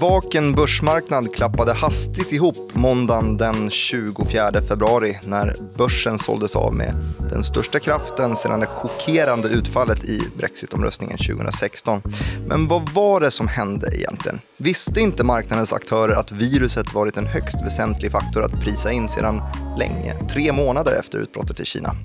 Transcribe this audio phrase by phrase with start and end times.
[0.00, 6.94] Yrvaken börsmarknad klappade hastigt ihop måndagen den 24 februari när börsen såldes av med
[7.30, 12.02] den största kraften sedan det chockerande utfallet i Brexitomröstningen 2016.
[12.46, 14.40] Men vad var det som hände egentligen?
[14.56, 19.42] Visste inte marknadens aktörer att viruset varit en högst väsentlig faktor att prisa in sedan
[19.78, 21.96] länge, tre månader efter utbrottet i Kina?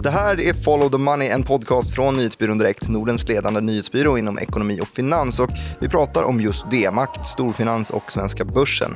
[0.00, 4.38] Det här är Follow the Money, en podcast från Nyhetsbyrån Direkt, Nordens ledande nyhetsbyrå inom
[4.38, 5.40] ekonomi och finans.
[5.40, 8.94] Och vi pratar om just det, makt, storfinans och svenska börsen.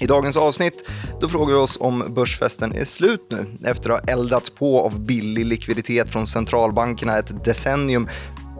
[0.00, 0.88] I dagens avsnitt
[1.20, 5.00] då frågar vi oss om börsfesten är slut nu efter att ha eldats på av
[5.00, 8.08] billig likviditet från centralbankerna ett decennium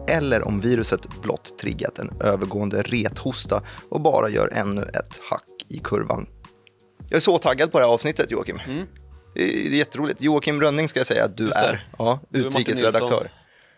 [0.07, 5.79] eller om viruset blott triggat en övergående rethosta och bara gör ännu ett hack i
[5.83, 6.27] kurvan.
[7.09, 8.59] Jag är så taggad på det här avsnittet Joakim.
[8.67, 8.85] Mm.
[9.33, 10.21] Det är jätteroligt.
[10.21, 11.85] Joakim Rönning ska jag säga att du är.
[11.97, 13.29] Ja, utrikesredaktör.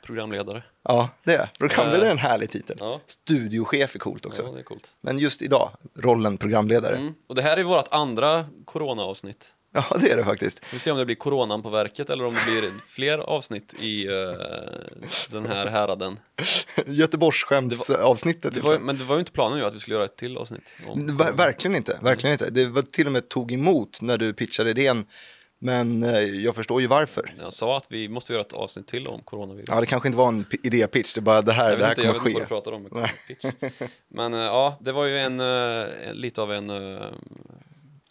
[0.06, 0.64] Programledare.
[0.84, 2.78] Ja, det är Programledare är en härlig titel.
[2.80, 3.02] Ja.
[3.06, 4.42] Studiochef är coolt också.
[4.42, 4.94] Ja, det är coolt.
[5.02, 6.96] Men just idag, rollen programledare.
[6.96, 7.14] Mm.
[7.28, 9.54] Och det här är vårt andra coronaavsnitt.
[9.76, 10.60] Ja, det är det faktiskt.
[10.64, 13.74] Vi får se om det blir coronan på verket eller om det blir fler avsnitt
[13.80, 14.14] i uh,
[15.30, 16.20] den här häraden.
[16.86, 18.82] Göteborgsskämtsavsnittet.
[18.82, 20.76] Men det var ju inte planen ju att vi skulle göra ett till avsnitt.
[20.96, 22.50] Ver verkligen inte, verkligen inte.
[22.50, 25.06] Det var till och med tog emot när du pitchade idén
[25.64, 27.34] men eh, jag förstår ju varför.
[27.38, 29.70] Jag sa att vi måste göra ett avsnitt till om coronavirus.
[29.70, 32.02] Ja, det kanske inte var en idépitch, det är bara det här, det här inte,
[32.02, 32.30] kommer ske.
[32.30, 33.46] Jag vet inte vad du pratar om med pitch.
[34.08, 36.72] Men eh, ja, det var ju en, en lite av en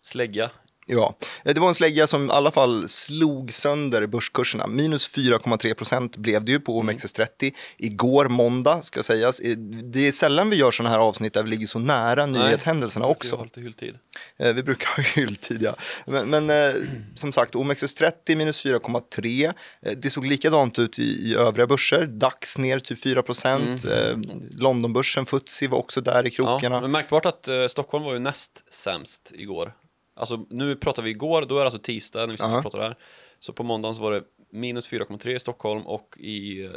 [0.03, 0.51] slägga
[0.93, 4.67] Ja, det var en slägga som i alla fall slog sönder börskurserna.
[4.67, 9.41] Minus 4,3 procent blev det ju på OMXS30 igår måndag ska sägas.
[9.83, 13.07] Det är sällan vi gör sådana här avsnitt där vi ligger så nära Nej, nyhetshändelserna
[13.07, 13.37] också.
[13.37, 13.99] Vi brukar hylltid.
[14.37, 15.77] Eh, vi brukar ha hylltid, ja.
[16.07, 16.75] Men, men eh,
[17.15, 19.55] som sagt, OMXS30 minus 4,3.
[19.83, 22.07] Eh, det såg likadant ut i, i övriga börser.
[22.07, 23.85] DAX ner typ 4 procent.
[23.85, 24.23] Mm.
[24.59, 26.77] Londonbörsen, FTSE var också där i krokarna.
[26.77, 29.73] Ja, men märkbart att Stockholm var ju näst sämst igår.
[30.15, 32.81] Alltså nu pratar vi igår, då är det alltså tisdag när vi sitter och pratar
[32.81, 32.97] här.
[33.39, 36.71] Så på måndagen så var det minus 4,3 i Stockholm och i eh,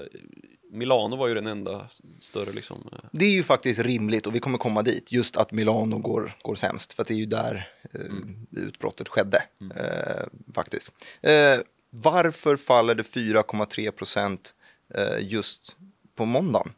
[0.72, 2.90] Milano var ju den enda större liksom.
[2.91, 3.00] Eh.
[3.12, 6.56] Det är ju faktiskt rimligt och vi kommer komma dit, just att Milano går, går
[6.56, 8.47] sämst, för att det är ju där eh, mm.
[8.51, 9.78] utbrottet skedde, mm.
[9.78, 10.91] eh, faktiskt.
[11.22, 11.57] Eh,
[11.90, 14.56] varför faller det 4,3 procent
[14.94, 15.75] eh, just
[16.16, 16.74] på måndagen?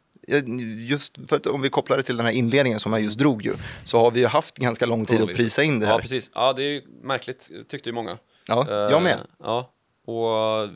[0.88, 3.44] Just för att om vi kopplar det till den här inledningen som jag just drog
[3.44, 5.94] ju, så har vi ju haft ganska lång tid att prisa in det här.
[5.94, 6.30] Ja, precis.
[6.34, 8.18] Ja, det är ju märkligt, tyckte ju många.
[8.46, 9.16] Ja, jag med.
[9.16, 9.72] Uh, ja,
[10.04, 10.68] och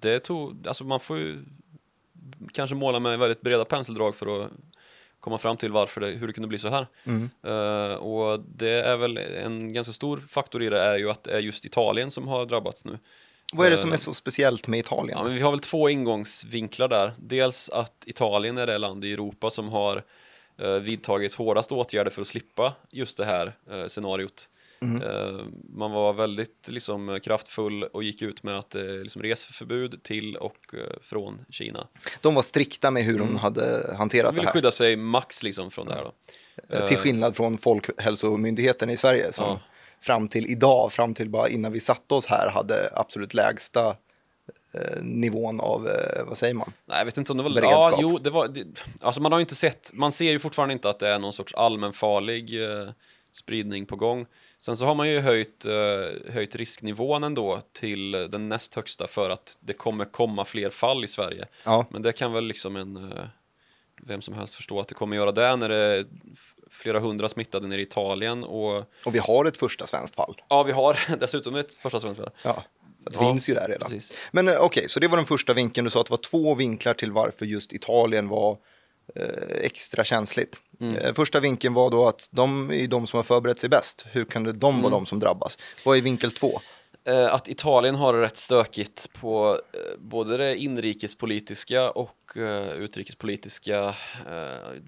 [0.00, 1.44] det tog, alltså man får ju
[2.52, 4.50] kanske måla med väldigt breda penseldrag för att
[5.20, 6.86] komma fram till varför det, hur det kunde bli så här.
[7.04, 7.30] Mm.
[7.46, 11.30] Uh, och det är väl en ganska stor faktor i det är ju att det
[11.30, 12.98] är just Italien som har drabbats nu.
[13.56, 15.18] Vad är det som är så speciellt med Italien?
[15.18, 17.12] Ja, men vi har väl två ingångsvinklar där.
[17.18, 20.02] Dels att Italien är det land i Europa som har
[20.58, 24.48] eh, vidtagit hårdast åtgärder för att slippa just det här eh, scenariot.
[24.80, 25.02] Mm.
[25.02, 30.36] Eh, man var väldigt liksom, kraftfull och gick ut med att eh, liksom, reseförbud till
[30.36, 31.86] och eh, från Kina.
[32.20, 33.26] De var strikta med hur mm.
[33.26, 34.32] de hade hanterat det här.
[34.32, 36.02] De ville skydda sig max liksom, från det här.
[36.02, 36.12] Då.
[36.76, 39.60] Eh, till skillnad från Folkhälsomyndigheten i Sverige som ja
[40.04, 43.96] fram till idag, fram till bara innan vi satte oss här, hade absolut lägsta
[44.74, 46.72] eh, nivån av, eh, vad säger man?
[46.86, 47.50] Nej, jag vet inte om det var...
[47.50, 47.92] Beredskap.
[47.92, 48.48] Ja, jo, det var...
[48.48, 48.64] Det,
[49.00, 51.32] alltså man har ju inte sett, man ser ju fortfarande inte att det är någon
[51.32, 52.88] sorts allmänfarlig eh,
[53.32, 54.26] spridning på gång.
[54.60, 59.30] Sen så har man ju höjt, eh, höjt risknivån ändå till den näst högsta för
[59.30, 61.44] att det kommer komma fler fall i Sverige.
[61.64, 61.86] Ja.
[61.90, 63.24] Men det kan väl liksom en, eh,
[64.06, 66.04] vem som helst förstå att det kommer göra det när det
[66.70, 68.44] flera hundra smittade nere i Italien.
[68.44, 70.40] Och, och vi har ett första svenskt fall.
[70.48, 72.30] Ja, vi har dessutom ett första svenskt fall.
[72.42, 72.64] Ja.
[73.04, 73.90] Det ja, finns ju där redan.
[73.90, 74.18] Precis.
[74.32, 75.84] Men eh, okej, okay, så det var den första vinkeln.
[75.84, 78.58] Du sa att det var två vinklar till varför just Italien var
[79.14, 79.24] eh,
[79.60, 80.60] extra känsligt.
[80.80, 80.96] Mm.
[80.96, 84.06] Eh, första vinkeln var då att de är de som har förberett sig bäst.
[84.10, 84.82] Hur kan det de mm.
[84.82, 85.58] vara de som drabbas?
[85.84, 86.60] Vad är vinkel två?
[87.06, 93.94] Eh, att Italien har det rätt stökigt på eh, både det inrikespolitiska och utrikespolitiska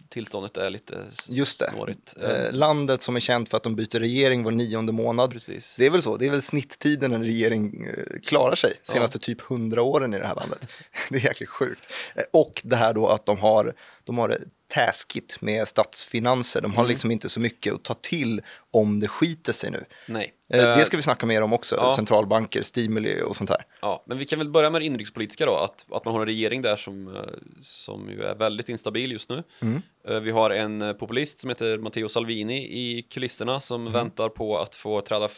[0.09, 0.99] tillståndet är lite
[1.29, 1.71] Just det.
[1.71, 2.15] snårigt.
[2.51, 5.31] Landet som är känt för att de byter regering var nionde månad.
[5.31, 5.77] Precis.
[5.77, 7.89] Det är väl så, det är väl snitttiden en regering
[8.23, 9.25] klarar sig senaste ja.
[9.25, 10.73] typ hundra åren i det här landet.
[11.11, 11.93] det är jäkligt sjukt.
[12.33, 13.75] Och det här då att de har,
[14.07, 14.39] de har
[14.69, 16.61] taskigt med statsfinanser.
[16.61, 16.91] De har mm.
[16.91, 19.85] liksom inte så mycket att ta till om det skiter sig nu.
[20.07, 20.35] Nej.
[20.49, 21.93] Eh, det ska vi snacka mer om också, ja.
[21.97, 23.67] centralbanker, stimuli och sånt här.
[23.81, 26.27] Ja, men vi kan väl börja med det inrikespolitiska då, att, att man har en
[26.27, 27.23] regering där som, eh,
[27.61, 29.43] som ju är väldigt instabil just nu.
[29.61, 29.83] Mm.
[30.09, 33.93] Eh, vi har en populist som heter Matteo Salvini i kulisserna som mm.
[33.93, 35.29] väntar på att få träda,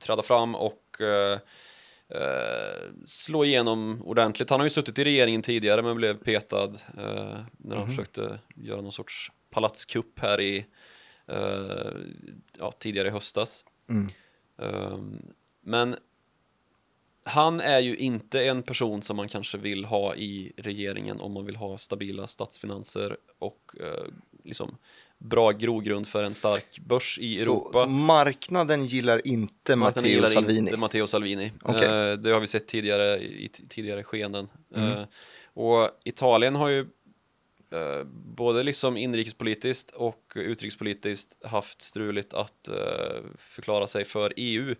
[0.00, 0.82] träda fram och
[2.14, 4.50] Uh, slå igenom ordentligt.
[4.50, 6.74] Han har ju suttit i regeringen tidigare men blev petad uh,
[7.58, 7.88] när han mm.
[7.88, 10.66] försökte göra någon sorts palatskupp här i
[11.26, 11.92] eh,
[12.58, 13.64] ja, tidigare i höstas.
[13.88, 14.08] Mm.
[14.56, 15.96] Um, men
[17.24, 21.46] han är ju inte en person som man kanske vill ha i regeringen om man
[21.46, 24.12] vill ha stabila statsfinanser och uh,
[24.44, 24.76] liksom
[25.18, 27.84] bra grogrund för en stark börs i Europa.
[27.84, 30.58] Så marknaden gillar inte marknaden Matteo gillar Salvini?
[30.58, 31.52] inte Matteo Salvini.
[31.62, 32.10] Okay.
[32.10, 34.48] Eh, det har vi sett tidigare i tidigare skeenden.
[34.74, 34.90] Mm.
[34.90, 35.04] Uh,
[35.54, 38.04] och Italien har ju uh,
[38.36, 42.68] både liksom inrikespolitiskt och utrikespolitiskt haft struligt att
[43.36, 44.74] förklara sig för EU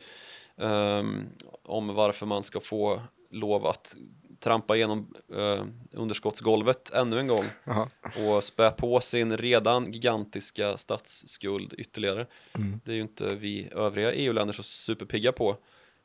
[0.56, 1.26] um,
[1.64, 3.96] om varför man ska få lov att
[4.40, 7.88] trampa igenom uh, underskottsgolvet ännu en gång Aha.
[8.16, 12.26] och spä på sin redan gigantiska statsskuld ytterligare.
[12.54, 12.80] Mm.
[12.84, 15.56] Det är ju inte vi övriga EU-länder så superpigga på.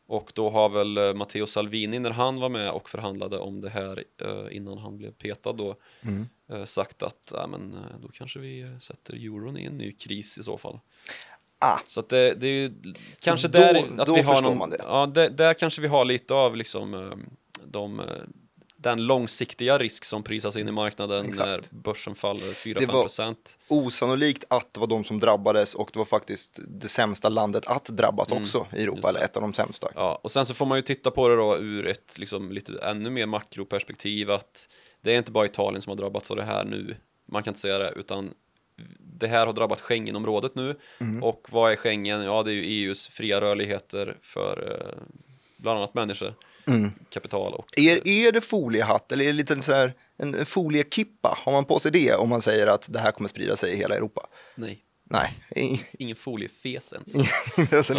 [0.08, 3.70] Och då har väl uh, Matteo Salvini när han var med och förhandlade om det
[3.70, 6.28] här uh, innan han blev petad då mm.
[6.66, 10.58] sagt att äh, men, då kanske vi sätter euron i en ny kris i så
[10.58, 10.80] fall.
[11.66, 11.80] Ah.
[11.86, 14.74] Så att det, det är ju kanske då, där att vi har någon.
[14.80, 17.18] Ja, där, där kanske vi har lite av liksom eh,
[17.66, 18.06] de eh,
[18.84, 21.72] den långsiktiga risk som prisas in i marknaden Exakt.
[21.72, 22.76] när börsen faller 4-5%.
[22.80, 27.30] Det var osannolikt att det var de som drabbades och det var faktiskt det sämsta
[27.30, 29.92] landet att drabbas mm, också i Europa, eller ett av de sämsta.
[29.96, 32.80] Ja, och sen så får man ju titta på det då ur ett liksom lite
[32.82, 34.70] ännu mer makroperspektiv att
[35.02, 36.96] det är inte bara Italien som har drabbats av det här nu,
[37.26, 38.34] man kan inte säga det, utan
[39.00, 41.24] det här har drabbat Schengenområdet nu mm.
[41.24, 42.22] och vad är Schengen?
[42.22, 45.16] Ja, det är ju EUs fria rörligheter för eh,
[45.58, 46.34] bland annat människor,
[46.68, 46.92] mm.
[47.10, 47.80] kapital och...
[47.80, 51.38] Är, är det foliehatt eller är det lite så här, en foliekippa?
[51.38, 53.78] Har man på sig det om man säger att det här kommer sprida sig i
[53.78, 54.28] hela Europa?
[54.56, 54.80] Nej.
[55.10, 55.86] Nej.
[55.92, 57.14] Ingen foliefes ens.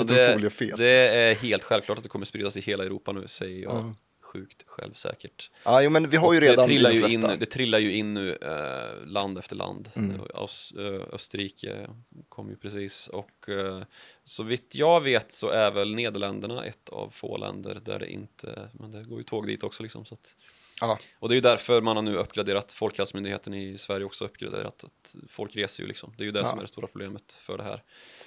[0.06, 0.78] det, foliefes.
[0.78, 3.78] det är helt självklart att det kommer spridas i hela Europa nu, säger jag.
[3.78, 3.94] Mm
[4.34, 5.50] sjukt självsäkert.
[5.64, 8.14] Ja, jo, men vi har ju redan det trillar, ju in, det trillar ju in
[8.14, 9.90] nu eh, land efter land.
[9.94, 10.20] Mm.
[10.20, 11.90] Eh, Österrike
[12.28, 13.82] kom ju precis och eh,
[14.25, 18.69] så vitt jag vet så är väl Nederländerna ett av få länder där det inte,
[18.72, 20.04] men det går ju tåg dit också liksom.
[20.04, 20.37] Så att,
[20.84, 20.98] Aha.
[21.19, 25.16] Och det är ju därför man har nu uppgraderat Folkhälsomyndigheten i Sverige också uppgraderat att
[25.28, 26.14] folk reser ju liksom.
[26.16, 26.46] Det är ju det ja.
[26.46, 27.82] som är det stora problemet för det här.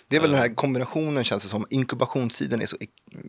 [0.07, 2.77] Det är väl den här kombinationen känns det som, inkubationstiden är så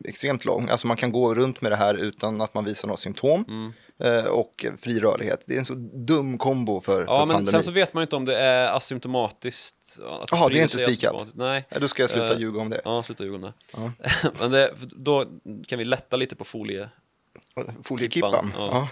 [0.04, 0.69] extremt lång.
[0.69, 3.44] Alltså man kan gå runt med det här utan att man visar några symptom.
[3.48, 3.72] Mm.
[4.00, 5.44] Eh, och fri rörlighet.
[5.46, 5.74] Det är en så
[6.06, 8.76] dum kombo för, ja, för men Sen så vet man ju inte om det är
[8.76, 9.98] asymptomatiskt.
[10.31, 11.32] Jaha, det är inte spikat?
[11.34, 11.66] Nej.
[11.69, 12.81] Ja, då ska jag sluta uh, ljuga om det.
[12.84, 13.52] Ja, sluta ljuga om det.
[13.72, 13.92] Ja.
[14.40, 15.26] men det, då
[15.66, 16.88] kan vi lätta lite på folie...
[17.82, 18.52] Foliekippan?
[18.56, 18.88] Ja.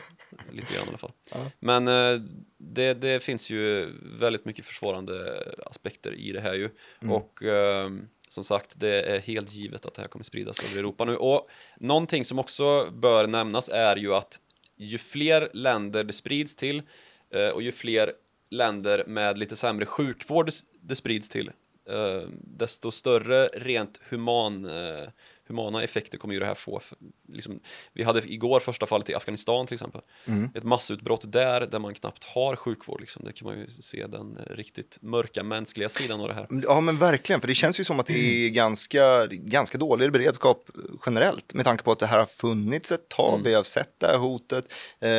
[0.53, 1.13] Lite grann i alla fall.
[1.31, 1.51] Ja.
[1.59, 2.21] Men uh,
[2.59, 6.71] det, det, finns ju väldigt mycket försvårande aspekter i det här ju.
[7.01, 7.13] Mm.
[7.13, 7.91] Och uh,
[8.29, 11.17] som sagt, det är helt givet att det här kommer spridas över Europa nu.
[11.17, 11.49] Och
[11.81, 14.41] någonting som också bör nämnas är ju att
[14.77, 16.83] ju fler länder det sprids till
[17.31, 18.13] eh, och ju fler
[18.51, 20.51] länder med lite sämre sjukvård
[20.81, 21.51] det sprids till,
[21.89, 25.09] eh, desto större rent human eh,
[25.49, 26.81] humana effekter kommer ju det här få.
[27.33, 27.61] Liksom,
[27.93, 30.01] vi hade igår första fallet i Afghanistan till exempel.
[30.27, 30.51] Mm.
[30.55, 33.01] Ett massutbrott där, där man knappt har sjukvård.
[33.01, 33.25] Liksom.
[33.25, 36.47] Det kan man ju se den eh, riktigt mörka mänskliga sidan av det här.
[36.63, 38.55] Ja men verkligen, för det känns ju som att det är mm.
[38.55, 40.71] ganska, ganska dålig beredskap
[41.07, 43.45] generellt med tanke på att det här har funnits ett tag, mm.
[43.45, 44.73] vi har sett det här hotet.
[45.01, 45.11] Eh,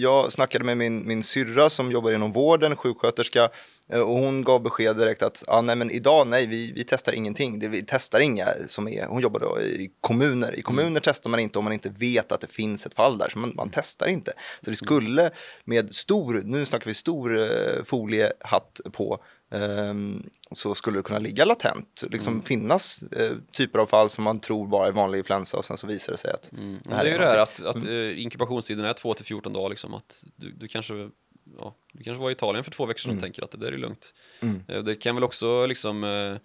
[0.00, 4.62] jag snackade med min, min syrra som jobbar inom vården, sjuksköterska, Eh, och hon gav
[4.62, 7.58] besked direkt att ah, nej, men idag, nej, vi, vi testar ingenting.
[7.58, 10.58] Det, vi testar inga som är, hon jobbar då i kommuner.
[10.58, 11.02] I kommuner mm.
[11.04, 13.52] testar man inte om man inte vet att det finns ett fall där, så man,
[13.56, 14.32] man testar inte.
[14.60, 15.30] Så det skulle
[15.64, 21.44] med stor, nu snackar vi stor uh, foliehatt på, um, så skulle det kunna ligga
[21.44, 22.42] latent, liksom mm.
[22.44, 25.86] finnas uh, typer av fall som man tror bara är vanlig influensa och sen så
[25.86, 26.78] visar det sig att mm.
[26.84, 29.52] det, här det är ju det här att, att uh, inkubationstiden är 2 till 14
[29.52, 31.10] dagar, liksom, att du, du kanske
[31.58, 33.22] ja, du kanske var i Italien för två veckor sedan och mm.
[33.22, 34.14] tänker att det där är lugnt.
[34.40, 34.62] Mm.
[34.68, 36.36] Eh, det kan väl också liksom eh,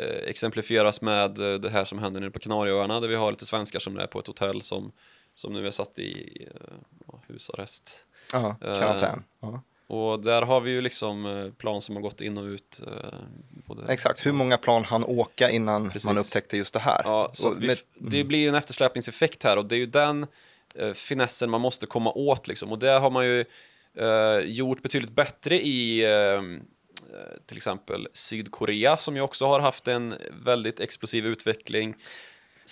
[0.00, 3.78] eh, exemplifieras med det här som händer nere på Kanarieöarna där vi har lite svenskar
[3.78, 4.92] som är på ett hotell som,
[5.34, 8.06] som nu är satt i uh, husarrest.
[8.32, 9.24] Ja, karantän.
[9.44, 12.80] Uh, och där har vi ju liksom plan som har gått in och ut.
[13.66, 16.06] Både, Exakt, hur många plan han åka innan Precis.
[16.06, 17.02] man upptäckte just det här?
[17.04, 20.26] Ja, så vi, med, det blir ju en eftersläpningseffekt här och det är ju den
[20.74, 22.72] eh, finessen man måste komma åt liksom.
[22.72, 23.44] Och det har man ju
[24.00, 26.42] uh, gjort betydligt bättre i uh,
[27.46, 31.94] till exempel Sydkorea som ju också har haft en väldigt explosiv utveckling.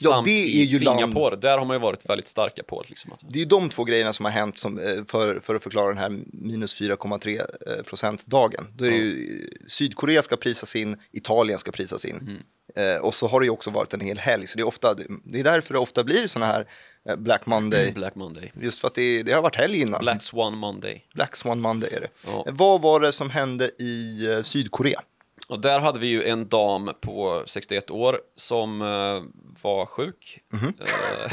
[0.01, 1.43] Ja, samt i Singapore, land...
[1.43, 3.13] där har man ju varit väldigt starka på liksom.
[3.21, 6.21] Det är de två grejerna som har hänt som, för, för att förklara den här
[6.33, 8.67] minus 4,3 procent dagen.
[8.77, 12.17] Då är det ju, Sydkorea ska prisas in, Italien ska prisas in.
[12.17, 12.97] Mm.
[12.97, 14.95] Eh, och så har det ju också varit en hel helg, så det är, ofta,
[15.25, 16.67] det är därför det ofta blir sådana här Eh,
[17.17, 17.93] Black Monday.
[17.95, 18.53] Black Monday.
[18.55, 20.01] Just för att det, det, har varit helg innan.
[20.01, 21.05] Black Swan Monday.
[21.15, 22.09] Black Swan Monday är det.
[22.27, 22.47] Ja.
[22.49, 25.03] Vad var det som hände i eh, Sydkorea?
[25.51, 29.23] Och där hade vi ju en dam på 61 år som uh,
[29.63, 30.41] var sjuk.
[30.53, 30.69] Mm -hmm.
[30.69, 31.33] uh,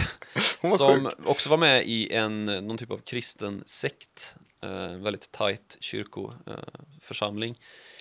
[0.61, 1.13] var som sjuk.
[1.25, 4.35] också var med i en, någon typ av kristen sekt.
[4.65, 7.55] Uh, väldigt tajt kyrkoförsamling.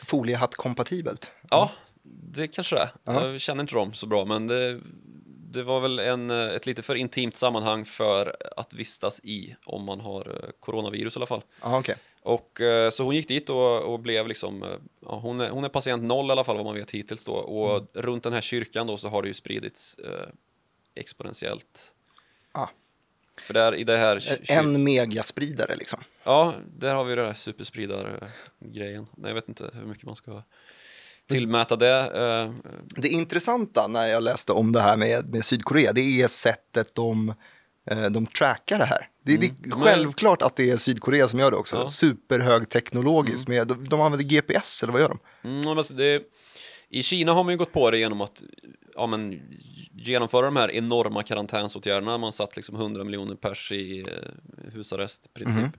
[0.06, 1.30] Foliehatt-kompatibelt?
[1.50, 1.70] Ja,
[2.32, 3.12] det kanske det är.
[3.12, 3.32] -huh.
[3.32, 4.80] Jag känner inte dem så bra, men det,
[5.50, 10.00] det var väl en, ett lite för intimt sammanhang för att vistas i om man
[10.00, 11.42] har coronavirus i alla fall.
[11.60, 11.94] Aha, okay.
[12.26, 14.68] Och eh, så hon gick dit och, och blev liksom, eh,
[15.00, 17.32] ja, hon, är, hon är patient noll i alla fall vad man vet hittills då.
[17.32, 17.86] Och mm.
[17.94, 20.28] runt den här kyrkan då så har det ju spridits eh,
[20.94, 21.92] exponentiellt.
[22.52, 22.68] Ah.
[23.40, 24.40] För där i det här...
[24.50, 26.00] En megaspridare liksom.
[26.22, 29.06] Ja, där har vi den här superspridar-grejen.
[29.22, 30.42] Jag vet inte hur mycket man ska
[31.28, 31.98] tillmäta det.
[31.98, 32.72] Eh.
[32.88, 37.34] Det intressanta när jag läste om det här med, med Sydkorea, det är sättet de
[37.90, 39.08] Eh, de trackar det här.
[39.24, 39.54] Det, mm.
[39.60, 41.76] det är självklart att det är Sydkorea som gör det också.
[41.76, 41.90] Ja.
[41.90, 43.48] Superhögteknologiskt.
[43.48, 43.66] Mm.
[43.66, 45.48] de, de använder GPS eller vad gör de?
[45.48, 46.22] Mm, alltså det,
[46.88, 48.42] I Kina har man ju gått på det genom att
[48.94, 49.42] ja, men,
[49.92, 52.18] genomföra de här enorma karantänsåtgärderna.
[52.18, 55.72] Man satt liksom 100 miljoner pers i eh, husarrest i princip.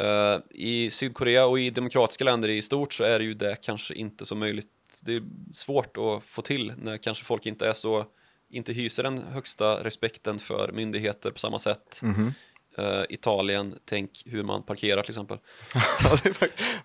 [0.00, 3.94] Uh, I Sydkorea och i demokratiska länder i stort så är det ju det kanske
[3.94, 4.68] inte så möjligt.
[5.02, 5.22] Det är
[5.52, 8.06] svårt att få till när kanske folk inte är så
[8.50, 12.00] inte hyser den högsta respekten för myndigheter på samma sätt.
[12.02, 12.32] Mm -hmm.
[12.78, 15.38] Uh, Italien, tänk hur man parkerar till exempel.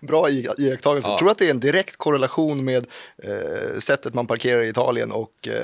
[0.00, 1.08] Bra iakttagelse.
[1.10, 1.18] Ja.
[1.18, 2.86] Tror du att det är en direkt korrelation med
[3.28, 5.54] uh, sättet man parkerar i Italien och uh,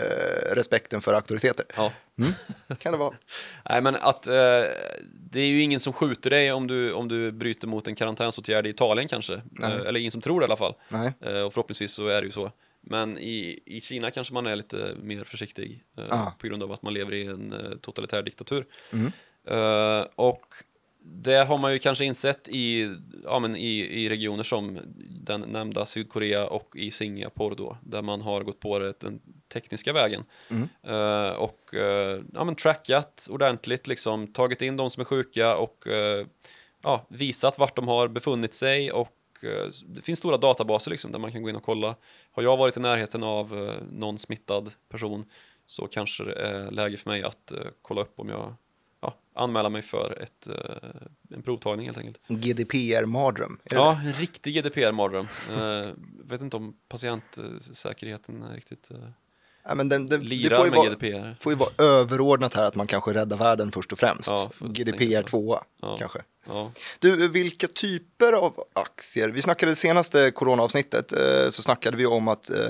[0.55, 1.67] respekten för auktoriteter?
[1.76, 1.93] Ja.
[2.18, 2.32] Mm.
[2.78, 3.14] Kan det vara?
[3.70, 4.22] Nej, men att
[5.12, 8.66] det är ju ingen som skjuter dig om du, om du bryter mot en karantänsåtgärd
[8.66, 9.42] i Italien kanske.
[9.62, 10.75] eller ingen som tror det i alla fall.
[10.88, 11.08] Nej.
[11.44, 12.52] och förhoppningsvis så är det ju så.
[12.80, 16.82] Men i, i Kina kanske man är lite mer försiktig eh, på grund av att
[16.82, 18.66] man lever i en eh, totalitär diktatur.
[18.92, 19.12] Mm.
[19.44, 20.46] Eh, och
[21.11, 24.79] det har man ju kanske insett i, ja, men i, i regioner som
[25.11, 29.21] den nämnda Sydkorea och i Singapore då, där man har gått på det, den
[29.53, 30.69] tekniska vägen mm.
[30.88, 35.87] uh, och uh, ja, men trackat ordentligt, liksom, tagit in de som är sjuka och
[35.87, 36.27] uh,
[36.83, 39.15] ja, visat vart de har befunnit sig och
[39.87, 41.95] det finns stora databaser liksom där man kan gå in och kolla.
[42.33, 45.25] Har jag varit i närheten av någon smittad person
[45.67, 48.57] så kanske det är läge för mig att kolla upp om jag ja,
[49.38, 50.49] anmäla mig för ett,
[51.35, 52.21] en provtagning helt enkelt.
[52.28, 53.59] GDPR-mardröm?
[53.64, 55.28] Ja, en riktig GDPR-mardröm.
[55.50, 58.90] Jag vet inte om patientsäkerheten är riktigt
[59.68, 61.37] Ja, men den, den, det får ju, vara, GDPR.
[61.40, 64.30] får ju vara överordnat här att man kanske räddar världen först och främst.
[64.30, 65.97] Ja, GDPR 2 ja.
[65.99, 66.18] kanske.
[66.47, 66.73] Ja.
[66.99, 69.28] Du, vilka typer av aktier?
[69.28, 72.66] Vi snackade det senaste coronaavsnittet eh, så snackade vi om att eh,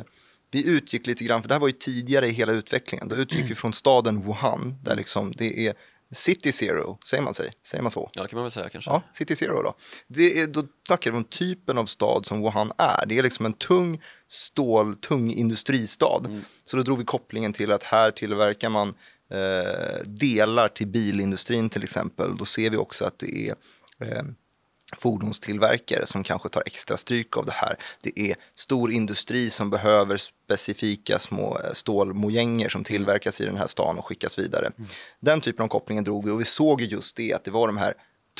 [0.50, 3.50] vi utgick lite grann, för det här var ju tidigare i hela utvecklingen, då utgick
[3.50, 5.74] vi från staden Wuhan där liksom det är
[6.10, 7.52] City Zero, säger man, sig?
[7.62, 8.10] säger man så?
[8.14, 8.90] Ja, det kan man väl säga kanske.
[8.90, 9.74] Ja, City Zero då.
[10.06, 13.06] Det är, då snackar vi om typen av stad som Wuhan är.
[13.06, 16.22] Det är liksom en tung stål, tung industristad.
[16.26, 16.44] Mm.
[16.64, 18.88] Så då drog vi kopplingen till att här tillverkar man
[19.30, 22.36] eh, delar till bilindustrin till exempel.
[22.36, 23.54] Då ser vi också att det är
[24.00, 24.22] eh,
[24.96, 27.78] fordonstillverkare som kanske tar extra stryk av det här.
[28.00, 33.66] Det är stor industri som behöver specifika små eh, stålmojänger som tillverkas i den här
[33.66, 34.72] stan och skickas vidare.
[34.78, 34.88] Mm.
[35.20, 37.76] Den typen av kopplingen drog vi och vi såg just det att det var de
[37.76, 37.94] här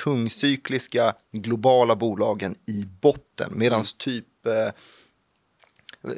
[0.05, 3.87] tungcykliska globala bolagen i botten medan mm.
[3.99, 4.73] typ eh,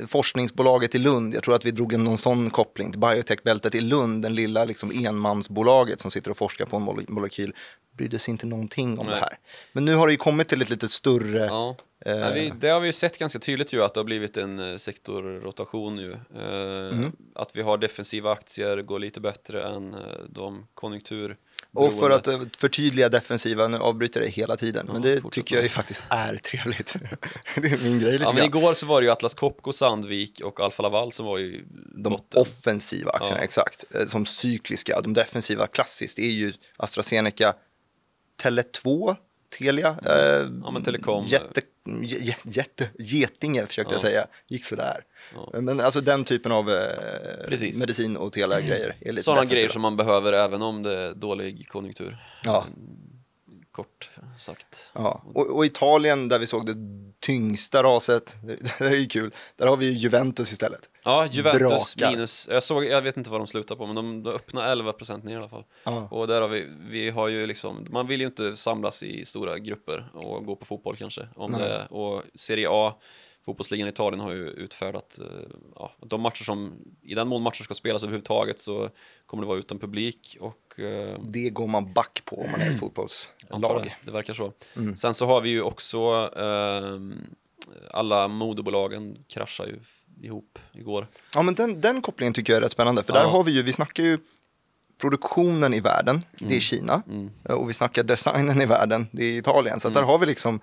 [0.06, 4.22] forskningsbolaget i Lund, jag tror att vi drog någon sån koppling till biotechbältet i Lund,
[4.22, 7.54] den lilla liksom enmansbolaget som sitter och forskar på en molekyl,
[7.92, 9.14] brydde sig inte någonting om Nej.
[9.14, 9.38] det här.
[9.72, 11.38] Men nu har det ju kommit till ett lite större...
[11.38, 11.76] Ja.
[12.04, 12.12] Eh...
[12.12, 14.58] Ja, vi, det har vi ju sett ganska tydligt ju att det har blivit en
[14.58, 16.12] eh, sektorrotation ju.
[16.12, 17.12] Eh, mm.
[17.34, 21.36] Att vi har defensiva aktier går lite bättre än eh, de konjunktur
[21.72, 25.54] och för att eh, förtydliga defensiva, nu avbryter jag det hela tiden, men det tycker
[25.54, 26.96] jag ju faktiskt är trevligt.
[27.54, 30.40] det är min grej lite Ja, men igår så var det ju Atlas Copco, Sandvik
[30.44, 31.64] och Alfa Laval som var ju
[31.94, 32.42] De botten.
[32.42, 33.44] offensiva aktierna, ja.
[33.44, 33.84] exakt.
[33.94, 35.00] Eh, som cykliska.
[35.00, 37.54] De defensiva klassiskt är ju AstraZeneca,
[38.42, 39.16] Tele2,
[39.58, 39.96] Telia.
[40.06, 41.26] Eh, ja, men Telekom.
[41.26, 41.60] Jätte,
[42.44, 43.94] jätte, Getinge försökte ja.
[43.94, 45.04] jag säga, gick sådär.
[45.34, 45.60] Ja.
[45.60, 47.48] Men alltså den typen av eh,
[47.80, 49.20] medicin och telegrejer.
[49.20, 52.16] Sådana grejer som man behöver även om det är dålig konjunktur.
[52.44, 52.66] Ja.
[53.72, 54.90] Kort sagt.
[54.94, 55.22] Ja.
[55.34, 56.74] Och, och, Italien där vi såg det
[57.20, 58.36] tyngsta raset,
[58.78, 60.88] det är ju kul, där har vi Juventus istället.
[61.02, 62.10] Ja, Juventus Brakar.
[62.10, 65.24] minus, jag, såg, jag vet inte vad de slutar på men de, de öppnar 11%
[65.24, 65.64] ner i alla fall.
[65.84, 66.08] Ja.
[66.10, 69.58] Och där har vi, vi har ju liksom, man vill ju inte samlas i stora
[69.58, 71.28] grupper och gå på fotboll kanske.
[71.36, 72.94] Om det, och Serie A
[73.44, 75.26] fotbollsligan i Italien har ju utfärdat eh,
[75.74, 78.90] ja, de matcher som, i den mån matcher ska spelas överhuvudtaget så
[79.26, 82.70] kommer det vara utan publik och eh, Det går man back på om man är
[82.70, 83.82] ett fotbollslag.
[83.82, 84.52] Det, det verkar så.
[84.76, 84.96] Mm.
[84.96, 87.00] Sen så har vi ju också eh,
[87.90, 89.80] alla modebolagen kraschar ju
[90.22, 91.06] ihop igår.
[91.34, 93.20] Ja, men den, den kopplingen tycker jag är rätt spännande, för ja.
[93.20, 94.18] där har vi ju, vi snackar ju
[95.00, 96.60] produktionen i världen, det är mm.
[96.60, 97.02] Kina.
[97.08, 97.30] Mm.
[97.42, 99.80] Och vi snackar designen i världen, det är Italien.
[99.80, 99.94] Så mm.
[99.94, 100.60] där har vi liksom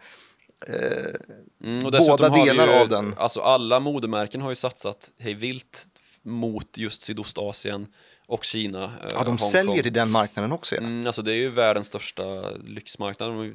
[0.68, 3.14] eh, mm, båda delar ju, av den.
[3.18, 5.88] Alltså alla modemärken har ju satsat hej vilt
[6.22, 7.88] mot just Sydostasien
[8.26, 8.84] och Kina.
[8.84, 10.76] Eh, ja, de säljer till den marknaden också.
[10.76, 10.82] Ja.
[10.82, 13.54] Mm, alltså det är ju världens största lyxmarknad.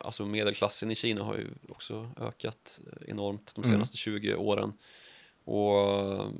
[0.00, 4.20] Alltså medelklassen i Kina har ju också ökat enormt de senaste mm.
[4.20, 4.72] 20 åren.
[5.44, 6.32] Och,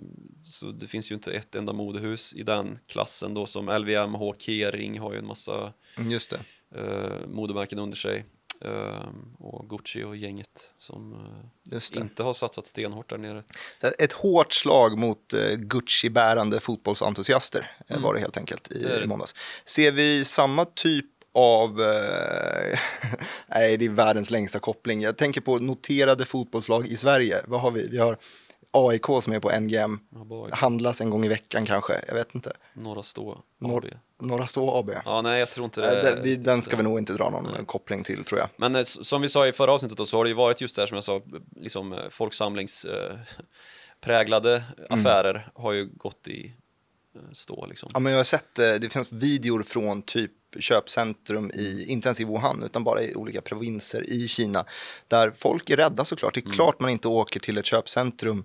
[0.44, 5.00] så det finns ju inte ett enda modehus i den klassen då som LVMH, Kering
[5.00, 6.40] har ju en massa mm, Just det.
[6.74, 8.24] Eh, modemärken under sig.
[8.64, 11.12] Eh, och Gucci och gänget som
[11.72, 13.44] eh, inte har satsat stenhårt där nere.
[13.98, 18.02] Ett hårt slag mot eh, Gucci-bärande fotbollsentusiaster mm.
[18.02, 19.34] var det helt enkelt i, det i måndags.
[19.64, 22.78] Ser vi samma typ av, eh,
[23.46, 25.00] nej det är världens längsta koppling.
[25.00, 27.42] Jag tänker på noterade fotbollslag i Sverige.
[27.46, 27.88] Vad har vi?
[27.88, 28.16] Vi har
[28.72, 30.00] AIK som är på NGM,
[30.52, 32.52] handlas en gång i veckan kanske, jag vet inte.
[32.72, 33.38] Norra Stå AB.
[33.58, 34.90] Nor Norra Stå AB.
[35.04, 36.02] Ja, nej, jag tror inte det.
[36.02, 37.64] Den, vi, den ska vi nog inte dra någon nej.
[37.66, 38.48] koppling till tror jag.
[38.56, 40.76] Men eh, som vi sa i förra avsnittet då, så har det ju varit just
[40.76, 41.20] det här som jag sa,
[41.56, 45.42] liksom eh, folksamlingspräglade eh, affärer mm.
[45.54, 46.54] har ju gått i
[47.14, 47.90] eh, stå liksom.
[47.92, 52.20] Ja, men jag har sett, eh, det finns videor från typ köpcentrum i, inte ens
[52.20, 54.64] i Wuhan, utan bara i olika provinser i Kina,
[55.08, 56.34] där folk är rädda såklart.
[56.34, 56.54] Det är mm.
[56.54, 58.44] klart man inte åker till ett köpcentrum eh,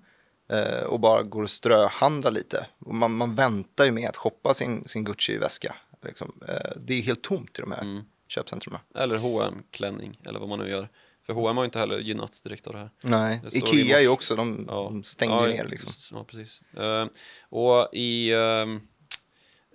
[0.85, 2.67] och bara går och ströhandlar lite.
[2.79, 5.75] Man, man väntar ju med att shoppa sin, sin Gucci-väska.
[6.05, 6.41] Liksom.
[6.47, 8.03] Eh, det är helt tomt i de här mm.
[8.27, 8.79] köpcentrumen.
[8.95, 10.89] Eller hm klänning eller vad man nu gör.
[11.25, 12.89] För H&M har inte heller gynnats direkt av det här.
[13.03, 14.73] Nej, det Ikea är ju också, de, ja.
[14.83, 15.91] de stängde ja, ner liksom.
[16.11, 16.61] Ja, precis.
[16.77, 17.05] Uh,
[17.49, 18.79] och i uh,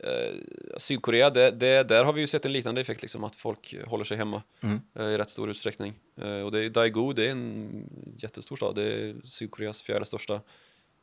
[0.02, 0.34] Eh,
[0.76, 4.04] Sydkorea, det, det, där har vi ju sett en liknande effekt, liksom, att folk håller
[4.04, 4.80] sig hemma mm.
[4.94, 5.94] eh, i rätt stor utsträckning.
[6.16, 10.40] Eh, och det Daegu, det är en jättestor stad, det är Sydkoreas fjärde största.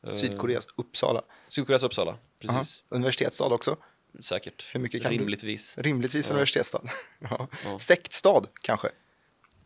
[0.07, 1.21] Eh, Sydkoreas Uppsala.
[1.47, 2.55] Sydkoreas Uppsala, precis.
[2.55, 2.97] Aha.
[2.97, 3.77] Universitetsstad också.
[4.19, 4.69] Säkert.
[4.73, 5.75] Hur mycket kan Rimligtvis.
[5.75, 5.81] Du?
[5.81, 6.33] Rimligtvis ja.
[6.33, 6.81] universitetsstad.
[7.19, 7.47] ja.
[7.63, 7.79] Ja.
[7.79, 8.89] Sektstad kanske,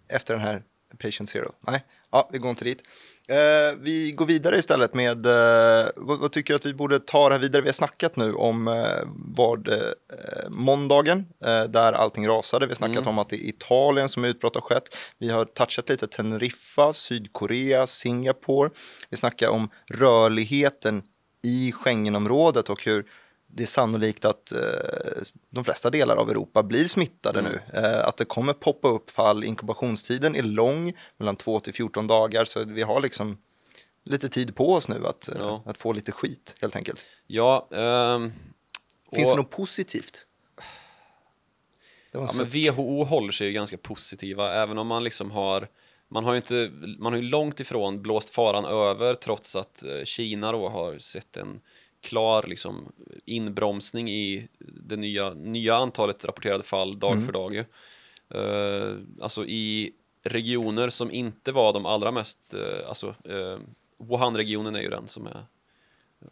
[0.08, 0.64] efter den här
[1.02, 1.52] Patient Zero.
[1.60, 2.84] Nej, ja, vi går inte dit.
[3.28, 7.30] Eh, vi går vidare istället med, eh, vad, vad, tycker du att vi borde ta
[7.30, 7.62] det här vidare?
[7.62, 9.80] Vi har snackat nu om eh, vad, eh,
[10.50, 12.66] måndagen, eh, där allting rasade.
[12.66, 13.08] Vi har snackat mm.
[13.08, 14.98] om att det är Italien som utbrott har skett.
[15.18, 18.70] Vi har touchat lite Teneriffa, Sydkorea, Singapore.
[19.10, 21.04] Vi snackar om rörligheten
[21.44, 23.06] i Schengenområdet och hur
[23.54, 24.60] det är sannolikt att eh,
[25.50, 27.52] de flesta delar av Europa blir smittade mm.
[27.52, 27.80] nu.
[27.80, 29.44] Eh, att det kommer poppa upp fall.
[29.44, 33.38] Inkubationstiden är lång, mellan 2 till 14 dagar, så vi har liksom
[34.06, 35.64] lite tid på oss nu att, eh, ja.
[35.66, 37.06] att få lite skit helt enkelt.
[37.28, 37.68] Ja.
[37.70, 38.34] Um,
[39.16, 39.38] Finns och...
[39.38, 40.26] det något positivt?
[42.12, 45.68] ja, men WHO håller sig ju ganska positiva, även om man liksom har
[46.14, 50.04] man har ju inte, man har ju långt ifrån blåst faran över trots att eh,
[50.04, 51.62] Kina då har sett en
[52.02, 52.92] klar liksom,
[53.26, 57.26] inbromsning i det nya, nya antalet rapporterade fall dag mm.
[57.26, 57.54] för dag.
[57.54, 57.66] Ju.
[58.36, 63.58] Uh, alltså i regioner som inte var de allra mest, uh, alltså uh,
[64.00, 65.46] Wuhan-regionen är ju den som är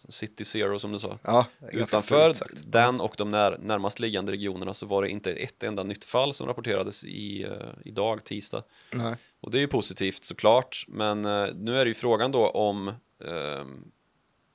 [0.10, 1.20] City Zero som du sa.
[1.24, 2.34] Ja, Utanför
[2.66, 6.34] den och de när, närmast liggande regionerna så var det inte ett enda nytt fall
[6.34, 7.52] som rapporterades i, uh,
[7.86, 8.64] idag, tisdag.
[8.92, 9.16] Nej.
[9.40, 12.88] Och det är ju positivt såklart, men uh, nu är det ju frågan då om
[12.88, 13.66] uh,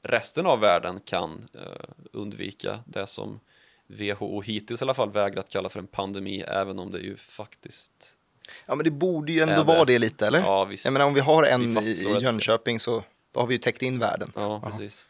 [0.05, 1.63] resten av världen kan eh,
[2.13, 3.41] undvika det som
[3.87, 8.17] WHO hittills i alla fall vägrat kalla för en pandemi, även om det ju faktiskt
[8.67, 10.39] Ja men det borde ju ändå vara det lite, eller?
[10.39, 10.85] Ja, visst.
[10.85, 13.83] Jag menar om vi har en i, i Jönköping så då har vi ju täckt
[13.83, 14.33] in världen.
[14.35, 15.07] Ja, precis.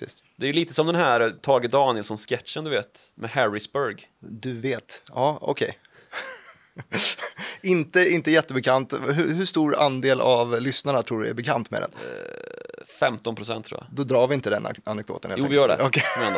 [0.00, 0.24] Just.
[0.36, 4.08] Det är ju lite som den här Tage Danielsson-sketchen du vet, med Harrisburg.
[4.18, 5.78] Du vet, ja okej.
[6.76, 7.00] Okay.
[7.70, 8.92] inte, inte jättebekant.
[8.92, 11.90] Hur, hur, stor andel av lyssnarna tror du är bekant med den?
[13.02, 13.96] Uh, 15 procent tror jag.
[13.96, 15.32] Då drar vi inte den anekdoten.
[15.36, 15.84] Jo, vi gör det.
[15.84, 16.02] Okay.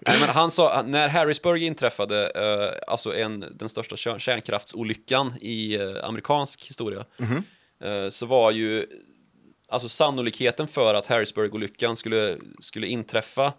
[0.00, 6.04] Nej, men han sa, när Harrisburg inträffade, eh, alltså en, den största kärnkraftsolyckan i eh,
[6.04, 7.44] amerikansk historia, mm
[7.80, 8.04] -hmm.
[8.04, 8.86] eh, så var ju
[9.68, 13.52] alltså sannolikheten för att Harrisburg-olyckan skulle, skulle inträffa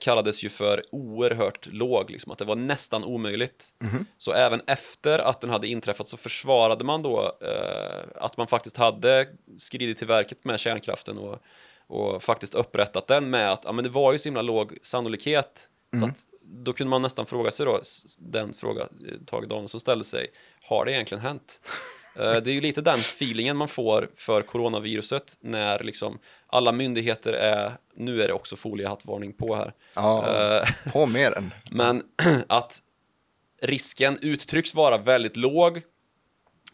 [0.00, 3.68] kallades ju för oerhört låg, liksom, att det var nästan omöjligt.
[3.82, 4.06] Mm.
[4.18, 8.76] Så även efter att den hade inträffat så försvarade man då eh, att man faktiskt
[8.76, 11.38] hade skridit till verket med kärnkraften och,
[11.86, 15.70] och faktiskt upprättat den med att ja, men det var ju så himla låg sannolikhet.
[15.94, 16.00] Mm.
[16.00, 16.10] Så mhm.
[16.10, 17.80] att då kunde man nästan fråga sig då,
[18.18, 20.26] den fråga eh, Tage Danielsson ställde sig,
[20.62, 21.60] har det egentligen hänt?
[22.18, 27.32] Eh, det är ju lite den feelingen man får för coronaviruset när liksom alla myndigheter
[27.32, 29.72] är, nu är det också foliehattvarning på här.
[29.94, 31.54] Ja, uh, på mer än.
[31.70, 32.02] Men
[32.46, 32.82] att
[33.62, 35.82] risken uttrycks vara väldigt låg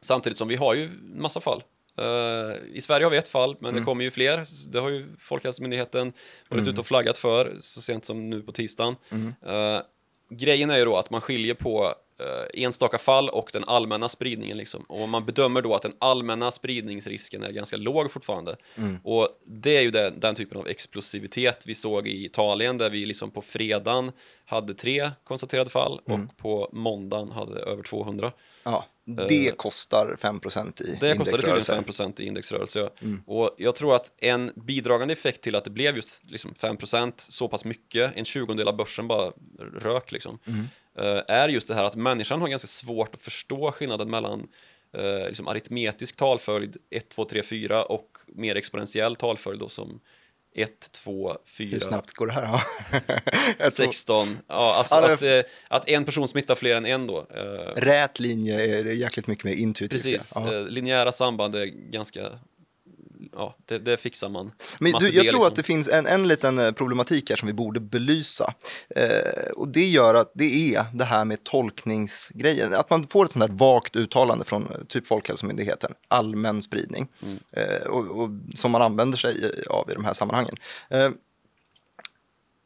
[0.00, 1.62] samtidigt som vi har ju massa fall
[2.00, 3.80] Uh, I Sverige har vi ett fall, men mm.
[3.80, 4.46] det kommer ju fler.
[4.72, 6.12] Det har ju Folkhälsomyndigheten
[6.48, 6.72] varit mm.
[6.72, 8.96] ute och flaggat för så sent som nu på tisdagen.
[9.10, 9.32] Mm.
[10.30, 11.94] Grejen är ju då att man skiljer på
[12.54, 14.56] enstaka fall och den allmänna spridningen.
[14.56, 14.84] Liksom.
[14.88, 18.56] Och man bedömer då att den allmänna spridningsrisken är ganska låg fortfarande.
[18.76, 18.98] Mm.
[19.04, 23.04] Och det är ju det, den typen av explosivitet vi såg i Italien där vi
[23.06, 24.12] liksom på fredagen
[24.44, 26.24] hade tre konstaterade fall mm.
[26.24, 28.32] och på måndagen hade över 200.
[28.62, 32.78] Ja, det uh, kostar 5% i Det kostade tydligen 5 i indexrörelse.
[32.78, 32.90] Ja.
[33.02, 33.22] Mm.
[33.26, 37.48] Och jag tror att en bidragande effekt till att det blev just liksom 5% så
[37.48, 39.32] pass mycket, en tjugondel av börsen bara
[39.80, 40.68] rök liksom, mm.
[41.28, 44.48] Är just det här att människan har ganska svårt att förstå skillnaden mellan
[44.98, 50.00] uh, liksom aritmetisk talföljd 1, 2, 3, 4 och mer exponentiell talföljd då som
[50.56, 51.68] 1, 2, 4...
[51.70, 52.60] Hur snabbt går det här?
[53.70, 54.38] 16.
[54.48, 57.26] Ja, alltså ja, att, eh, att en person smittar fler än en då.
[57.36, 60.02] Eh, Rät linje är jäkligt mycket mer intuitivt.
[60.02, 60.54] Precis, ja.
[60.54, 62.20] Eh, linjära samband är ganska
[63.36, 64.52] ja, det, det, fixar man.
[64.78, 65.42] Men du, jag tror liksom.
[65.42, 68.54] att det finns en, en liten eh, problematik här som vi borde belysa.
[68.96, 72.74] Eh, och det gör att det är det här med tolkningsgrejen.
[72.74, 77.38] Att man får ett sånt här vagt uttalande från eh, typ Folkhälsomyndigheten, allmän spridning, mm.
[77.52, 80.56] eh, och, och, som man använder sig av i de här sammanhangen.
[80.90, 81.10] Eh,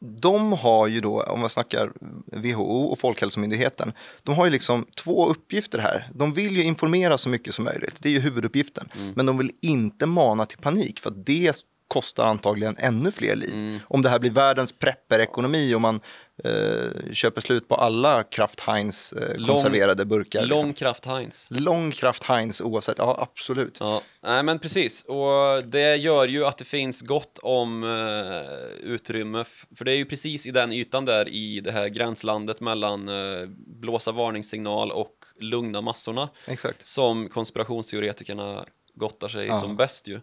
[0.01, 1.91] de har ju då, om man snackar
[2.25, 6.09] WHO och Folkhälsomyndigheten, de har ju liksom två uppgifter här.
[6.15, 8.89] De vill ju informera så mycket som möjligt, det är ju huvuduppgiften.
[8.97, 9.13] Mm.
[9.15, 13.53] Men de vill inte mana till panik, för det kostar antagligen ännu fler liv.
[13.53, 13.79] Mm.
[13.83, 15.99] Om det här blir världens prepper-ekonomi och man
[16.43, 20.45] eh, köper slut på alla Kraft Heinz eh, konserverade lång, burkar.
[20.45, 20.73] Lång liksom.
[20.73, 21.47] Kraft Heinz.
[21.49, 23.77] Lång Kraft Heinz oavsett, ja absolut.
[23.79, 29.45] Ja, nej men precis, och det gör ju att det finns gott om eh, utrymme,
[29.75, 33.47] för det är ju precis i den ytan där i det här gränslandet mellan eh,
[33.67, 36.87] blåsa varningssignal och lugna massorna Exakt.
[36.87, 39.55] som konspirationsteoretikerna gottar sig ja.
[39.55, 40.19] som bäst ju.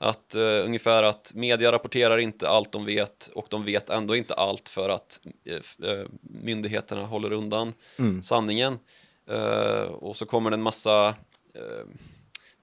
[0.00, 4.34] Att uh, ungefär att media rapporterar inte allt de vet och de vet ändå inte
[4.34, 5.20] allt för att
[5.82, 8.22] uh, myndigheterna håller undan mm.
[8.22, 8.78] sanningen.
[9.30, 11.14] Uh, och så kommer det en massa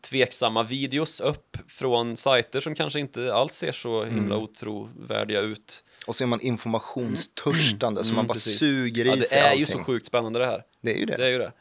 [0.01, 4.43] tveksamma videos upp från sajter som kanske inte alls ser så himla mm.
[4.43, 5.83] otrovärdiga ut.
[6.07, 8.09] Och så är man informationstörstande mm.
[8.09, 8.59] så man bara precis.
[8.59, 9.49] suger i ja, sig allting.
[9.49, 10.63] Det är ju så sjukt spännande det här.
[10.81, 11.15] Det är ju det.
[11.15, 11.51] det, är ju det.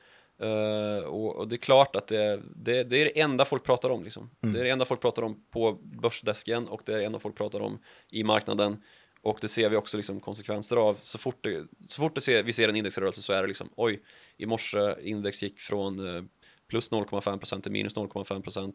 [0.43, 3.91] Uh, och, och, det är klart att det, det, det, är det enda folk pratar
[3.91, 4.05] om.
[4.05, 4.31] Liksom.
[4.43, 4.55] Mm.
[4.55, 7.37] Det är det enda folk pratar om på börsdesken och det är det enda folk
[7.37, 7.79] pratar om
[8.11, 8.83] i marknaden.
[9.23, 10.97] Och det ser vi också liksom konsekvenser av.
[11.01, 13.69] Så fort, det, så fort det ser, vi ser en indexrörelse så är det liksom
[13.77, 14.01] oj,
[14.37, 16.25] i morse index gick från uh,
[16.69, 18.73] plus 0,5% till minus 0,5%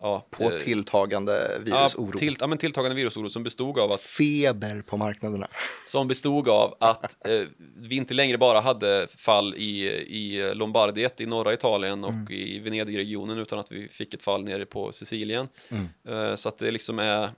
[0.00, 2.10] ja, på eh, tilltagande virusoro.
[2.12, 4.00] Ja, till, ja, men tilltagande virusoro som bestod av att...
[4.00, 5.48] Feber på marknaderna.
[5.84, 7.42] Som bestod av att eh,
[7.76, 12.32] vi inte längre bara hade fall i, i Lombardiet i norra Italien och mm.
[12.32, 15.48] i Venedigregionen utan att vi fick ett fall nere på Sicilien.
[15.68, 15.88] Mm.
[16.08, 17.30] Eh, så att det liksom är eh,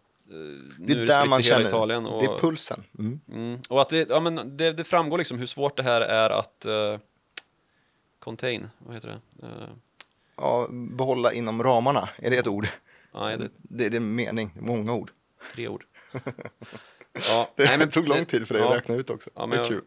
[0.79, 2.85] det är där man känner, Italien och, det är pulsen.
[2.99, 3.21] Mm.
[3.33, 6.31] Mm, och att det, ja, men det, det, framgår liksom hur svårt det här är
[6.31, 6.99] att uh,
[8.19, 9.47] contain, vad heter det?
[10.39, 12.09] Ja, behålla inom ramarna.
[12.17, 12.67] Är det ett ord?
[13.15, 13.49] Nej, det...
[13.63, 15.11] Det, det är en mening, många ord.
[15.55, 15.85] Tre ord.
[17.29, 19.31] Ja, det nej, men, tog lång tid för dig ja, att räkna ut också.
[19.35, 19.83] Ja, men kul.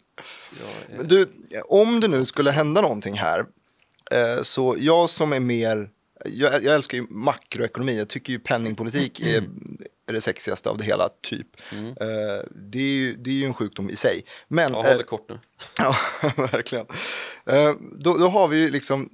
[0.59, 1.07] Ja, jag...
[1.07, 1.29] Du,
[1.65, 3.45] om det nu skulle hända någonting här,
[4.11, 5.89] eh, så jag som är mer,
[6.25, 9.37] jag, jag, älskar ju makroekonomi, jag tycker ju penningpolitik är,
[10.07, 11.47] är det sexigaste av det hela, typ.
[11.71, 11.87] Mm.
[11.87, 14.25] Eh, det, är ju, det är ju en sjukdom i sig.
[14.47, 15.39] Men, ja, håll det eh, kort nu.
[15.77, 15.95] ja,
[16.35, 16.85] verkligen.
[17.45, 19.09] Eh, då, då har vi ju liksom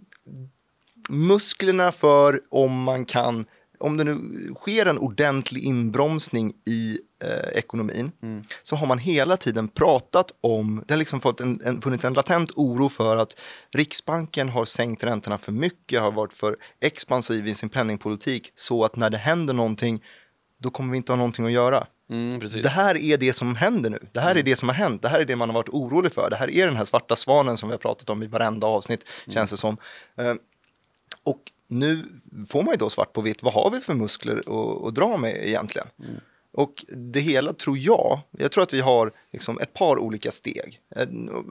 [1.10, 3.46] musklerna för om man kan,
[3.80, 4.18] om det nu
[4.56, 8.44] sker en ordentlig inbromsning i eh, ekonomin, mm.
[8.64, 12.14] så har man hela tiden pratat om, det har liksom fått en, en, funnits en
[12.14, 13.40] latent oro för att
[13.74, 18.96] Riksbanken har sänkt räntorna för mycket, har varit för expansiv i sin penningpolitik, så att
[18.96, 20.04] när det händer någonting,
[20.60, 21.88] då kommer vi inte ha någonting att göra.
[22.10, 24.00] Mm, det här är det som händer nu.
[24.12, 24.40] Det här mm.
[24.40, 25.02] är det som har hänt.
[25.02, 26.30] Det här är det man har varit orolig för.
[26.30, 29.06] Det här är den här svarta svanen som vi har pratat om i varenda avsnitt,
[29.26, 29.34] mm.
[29.34, 29.78] känns det som.
[31.24, 32.04] Och nu
[32.48, 35.18] får man ju då svart på vitt, vad har vi för muskler att, att dra
[35.18, 35.88] med egentligen?
[36.00, 36.16] Mm.
[36.58, 40.80] Och det hela tror jag, jag tror att vi har liksom ett par olika steg.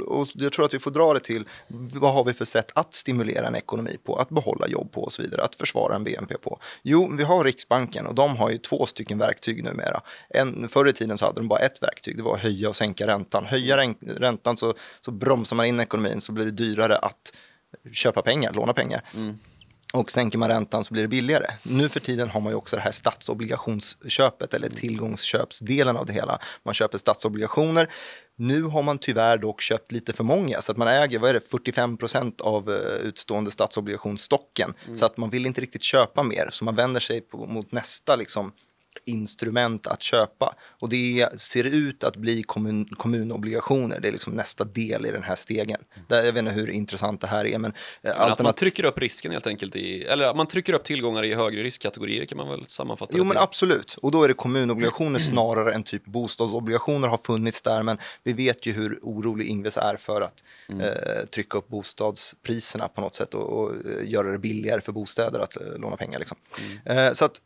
[0.07, 2.94] Och jag tror att vi får dra det till vad har vi för sätt att
[2.94, 6.38] stimulera en ekonomi på, att behålla jobb på och så vidare, att försvara en BNP
[6.38, 6.61] på.
[6.83, 10.00] Jo, vi har Riksbanken och de har ju två stycken verktyg numera.
[10.29, 12.76] En, förr i tiden så hade de bara ett verktyg, det var att höja och
[12.76, 13.44] sänka räntan.
[13.44, 17.33] Höja räntan så, så bromsar man in ekonomin så blir det dyrare att
[17.92, 19.02] köpa pengar, låna pengar.
[19.14, 19.38] Mm.
[19.96, 21.46] Och sänker man räntan så blir det billigare.
[21.62, 26.38] Nu för tiden har man ju också det här statsobligationsköpet eller tillgångsköpsdelen av det hela.
[26.62, 27.90] Man köper statsobligationer.
[28.37, 31.35] Nu har man tyvärr dock köpt lite för många så att man äger vad är
[31.35, 34.74] det, 45 procent av eh, utstående statsobligationsstocken.
[34.85, 34.96] Mm.
[34.96, 38.16] Så att man vill inte riktigt köpa mer så man vänder sig på, mot nästa
[38.16, 38.52] liksom,
[39.04, 40.54] instrument att köpa.
[40.80, 44.00] Och det ser ut att bli kommun, kommunobligationer.
[44.00, 45.80] Det är liksom nästa del i den här stegen.
[46.09, 47.59] Där, jag vet inte hur intressant det här är.
[47.59, 49.76] Men, men eh, att man trycker upp risken helt enkelt.
[49.76, 53.37] I, eller man trycker upp tillgångar i högre riskkategorier kan man väl sammanfatta Jo men
[53.37, 53.98] absolut.
[54.02, 57.82] Och då är det kommunobligationer snarare än typ bostadsobligationer har funnits där.
[57.82, 60.80] Men vi vet ju hur orolig Ingves är för att mm.
[60.80, 65.40] eh, trycka upp bostadspriserna på något sätt och, och, eh, göra det billigare för bostäder
[65.40, 66.18] att eh, låna pengar.
[66.18, 66.37] Liksom.
[66.85, 66.98] Mm.
[66.98, 67.40] Eh, så att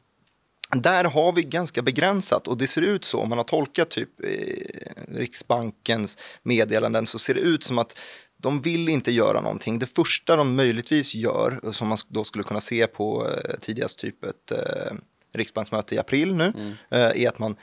[0.76, 4.08] där har vi ganska begränsat och det ser ut så, om man har tolkat typ
[4.24, 7.98] eh, Riksbankens meddelanden så ser det ut som att
[8.36, 9.78] de vill inte göra någonting.
[9.78, 14.24] Det första de möjligtvis gör, som man då skulle kunna se på eh, tidigast typ
[14.24, 14.96] ett eh,
[15.34, 16.72] riksbanksmöte i april nu, mm.
[16.90, 17.56] eh, är att man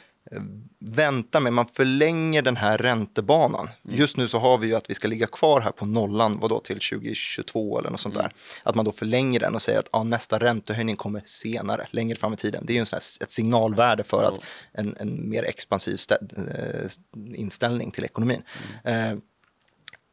[0.80, 3.70] vänta med, man förlänger den här räntebanan.
[3.86, 3.98] Mm.
[3.98, 6.60] Just nu så har vi ju att vi ska ligga kvar här på nollan, vadå,
[6.60, 8.24] till 2022 eller något sånt mm.
[8.24, 8.34] där.
[8.64, 12.34] Att man då förlänger den och säger att ja, nästa räntehöjning kommer senare, längre fram
[12.34, 12.64] i tiden.
[12.66, 14.40] Det är ju en sån här, ett signalvärde för att
[14.72, 16.90] en, en mer expansiv eh,
[17.36, 18.42] inställning till ekonomin.
[18.84, 19.12] Mm.
[19.12, 19.20] Eh,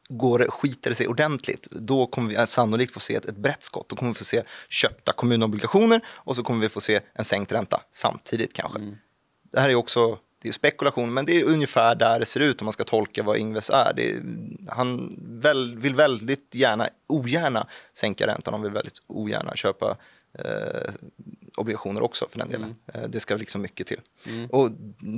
[0.08, 3.88] går, skiter det sig ordentligt, då kommer vi sannolikt få se ett, ett brett skott.
[3.88, 7.52] Då kommer vi få se köpta kommunobligationer och så kommer vi få se en sänkt
[7.52, 8.78] ränta samtidigt kanske.
[8.78, 8.96] Mm.
[9.54, 12.60] Det här är också det är spekulation, men det är ungefär där det ser ut
[12.60, 14.00] om man ska tolka vad Ingves är.
[14.00, 14.22] är
[14.68, 19.96] han väl, vill väldigt gärna, ogärna sänka räntan, han vill väldigt ogärna köpa
[20.38, 20.92] eh,
[21.56, 22.74] obligationer också för den delen.
[22.94, 23.04] Mm.
[23.04, 24.00] Eh, det ska liksom mycket till.
[24.26, 24.46] Mm.
[24.50, 24.70] Och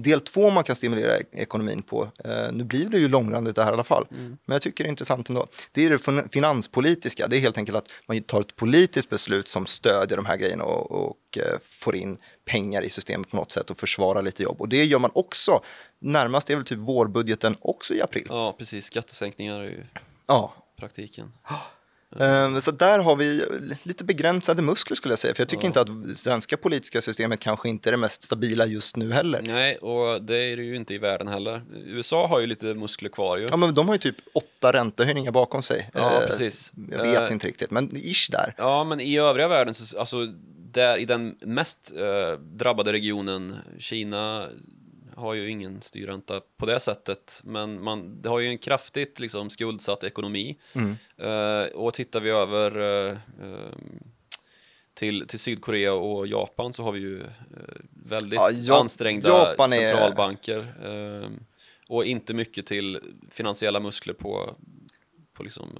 [0.03, 3.71] del två man kan stimulera ekonomin på, eh, nu blir det ju långrandigt det här
[3.71, 4.39] i alla fall, mm.
[4.45, 5.47] men jag tycker det är intressant ändå.
[5.73, 9.67] Det är det finanspolitiska, det är helt enkelt att man tar ett politiskt beslut som
[9.67, 13.71] stödjer de här grejerna och, och eh, får in pengar i systemet på något sätt
[13.71, 14.61] och försvarar lite jobb.
[14.61, 15.63] Och det gör man också,
[15.99, 18.27] närmast är väl typ vårbudgeten också i april.
[18.29, 19.85] Ja, precis, skattesänkningar är ju
[20.27, 20.55] ja.
[20.77, 21.33] praktiken.
[22.19, 22.61] Mm.
[22.61, 23.45] Så där har vi
[23.83, 25.67] lite begränsade muskler skulle jag säga, för jag tycker ja.
[25.67, 29.43] inte att svenska politiska systemet kanske inte är det mest stabila just nu heller.
[29.47, 31.63] Nej, och det är det ju inte i världen heller.
[31.75, 33.47] USA har ju lite muskler kvar ju.
[33.51, 35.91] Ja, men de har ju typ åtta räntehöjningar bakom sig.
[35.95, 36.73] Ja, uh, precis.
[36.91, 38.55] Jag vet uh, inte riktigt, men ish där.
[38.59, 40.27] Ja, men i övriga världen, så, alltså
[40.73, 44.49] där i den mest uh, drabbade regionen, Kina,
[45.17, 49.51] har ju ingen styrränta på det sättet, men man, det har ju en kraftigt liksom,
[49.51, 50.59] skuldsatt ekonomi.
[50.73, 50.97] Mm.
[51.23, 53.17] Uh, och tittar vi över uh,
[54.95, 57.27] till, till Sydkorea och Japan så har vi ju uh,
[57.91, 61.31] väldigt ja, ja, ansträngda Japan centralbanker är...
[61.89, 63.01] och inte mycket till
[63.31, 64.57] finansiella muskler på,
[65.33, 65.79] på liksom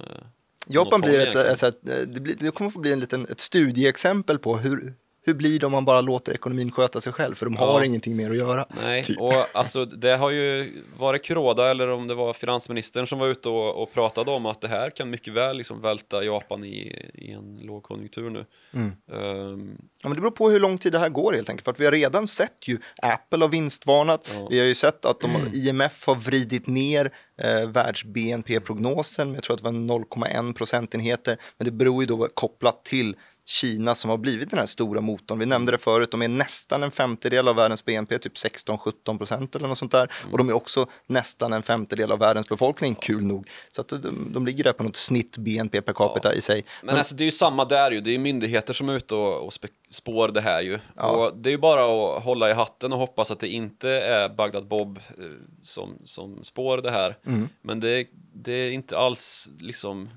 [0.67, 3.39] Japan blir ett, ett, ett, det, blir, det kommer att få bli en liten, ett
[3.39, 4.93] studieexempel på hur,
[5.27, 7.35] hur blir det om man bara låter ekonomin sköta sig själv?
[7.35, 8.65] För de har ingenting mer att göra.
[8.81, 9.19] Nej, typ.
[9.19, 13.49] och alltså det har ju varit Kuroda eller om det var finansministern som var ute
[13.49, 17.31] och, och pratade om att det här kan mycket väl liksom välta Japan i, i
[17.31, 18.45] en lågkonjunktur nu.
[18.73, 18.91] Mm.
[19.07, 21.65] Um, ja, men det beror på hur lång tid det här går helt enkelt.
[21.65, 24.29] För att vi har redan sett ju Apple har vinstvarnat.
[24.33, 24.47] Ja.
[24.49, 29.33] Vi har ju sett att de, IMF har vridit ner eh, världs-BNP-prognosen.
[29.33, 31.37] Jag tror att det var 0,1 procentenheter.
[31.57, 33.15] Men det beror ju då kopplat till
[33.49, 35.39] Kina som har blivit den här stora motorn.
[35.39, 39.55] Vi nämnde det förut, de är nästan en femtedel av världens BNP, typ 16-17 procent
[39.55, 40.11] eller något sånt där.
[40.21, 40.31] Mm.
[40.31, 43.49] Och de är också nästan en femtedel av världens befolkning, kul nog.
[43.71, 46.37] Så att de, de ligger där på något snitt BNP per capita ja.
[46.37, 46.65] i sig.
[46.81, 49.15] Men, Men alltså det är ju samma där ju, det är myndigheter som är ute
[49.15, 49.53] och, och
[49.89, 50.79] spår det här ju.
[50.95, 51.03] Ja.
[51.03, 54.29] Och det är ju bara att hålla i hatten och hoppas att det inte är
[54.29, 55.23] Bagdad Bob eh,
[55.63, 57.17] som, som spår det här.
[57.25, 57.49] Mm.
[57.61, 60.09] Men det, det är inte alls liksom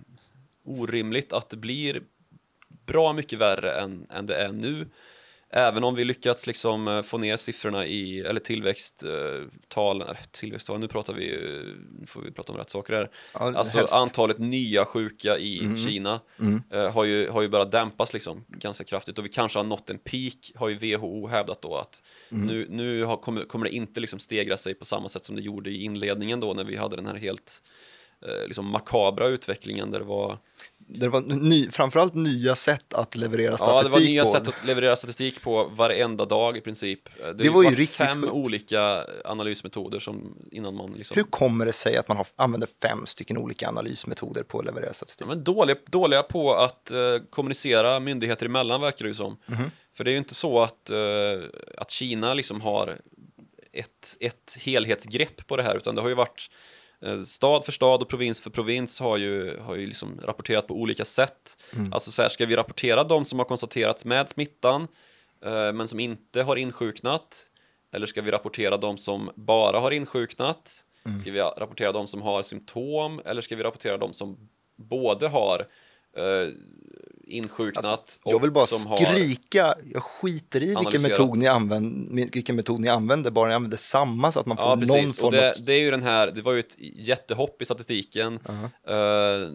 [0.64, 2.02] orimligt att det blir
[2.92, 4.87] bra mycket värre än, än det är nu.
[5.53, 10.88] Även om vi lyckats liksom eh, få ner siffrorna i, eller tillväxttalen, eller tillväxttalen, nu
[10.88, 11.26] pratar vi
[12.00, 13.09] nu får vi prata om rätt saker här.
[13.35, 13.94] Ja, alltså helst.
[13.94, 15.76] antalet nya sjuka i mm.
[15.76, 16.62] Kina mm.
[16.74, 19.90] Uh, har, ju, har ju börjat dämpas liksom ganska kraftigt och vi kanske har nått
[19.90, 22.46] en peak, har ju WHO hävdat då att mm.
[22.46, 25.42] nu, nu har, kommer, kommer det inte liksom stegra sig på samma sätt som det
[25.42, 27.62] gjorde i inledningen då när vi hade den här helt
[28.46, 30.38] liksom makabra utvecklingen där det var
[30.92, 33.96] det var ny, framförallt nya sätt att leverera statistik på.
[33.96, 34.30] Ja, det var nya på.
[34.30, 37.00] sätt att leverera statistik på varenda dag i princip.
[37.18, 38.33] Det, det var ju riktigt fem sjukt.
[38.33, 41.14] olika analysmetoder som innan man liksom...
[41.14, 44.92] Hur kommer det sig att man har, använder fem stycken olika analysmetoder på att leverera
[44.92, 45.26] statistik?
[45.26, 49.37] Ja, men dåliga, dåliga på att uh, kommunicera myndigheter emellan verkar det ju som.
[49.46, 49.70] Mm -hmm.
[49.96, 51.44] För det är ju inte så att, uh,
[51.76, 52.98] att Kina liksom har
[53.72, 56.79] ett, ett helhetsgrepp på det här utan det har ju varit Eh,
[57.24, 61.04] stad för stad och provins för provins har ju, har ju liksom rapporterat på olika
[61.04, 61.62] sätt.
[61.72, 61.92] Mm.
[61.92, 64.88] Alltså så här, ska vi rapportera de som har konstaterats med smittan
[65.44, 67.46] eh, men som inte har insjuknat?
[67.92, 70.84] Eller ska vi rapportera de som bara har insjuknat?
[71.06, 71.18] Mm.
[71.18, 73.20] Ska vi rapportera de som har symptom?
[73.24, 75.66] Eller ska vi rapportera de som både har
[76.16, 76.48] eh,
[77.30, 82.80] insjuknat och Jag vill bara skrika, jag skiter i vilken metod, ni använder, vilken metod
[82.80, 85.72] ni använder, bara ni använder samma så att man får ja, någon form det, det,
[85.72, 89.48] är ju den här, det var ju ett jättehopp i statistiken uh -huh.
[89.48, 89.54] uh,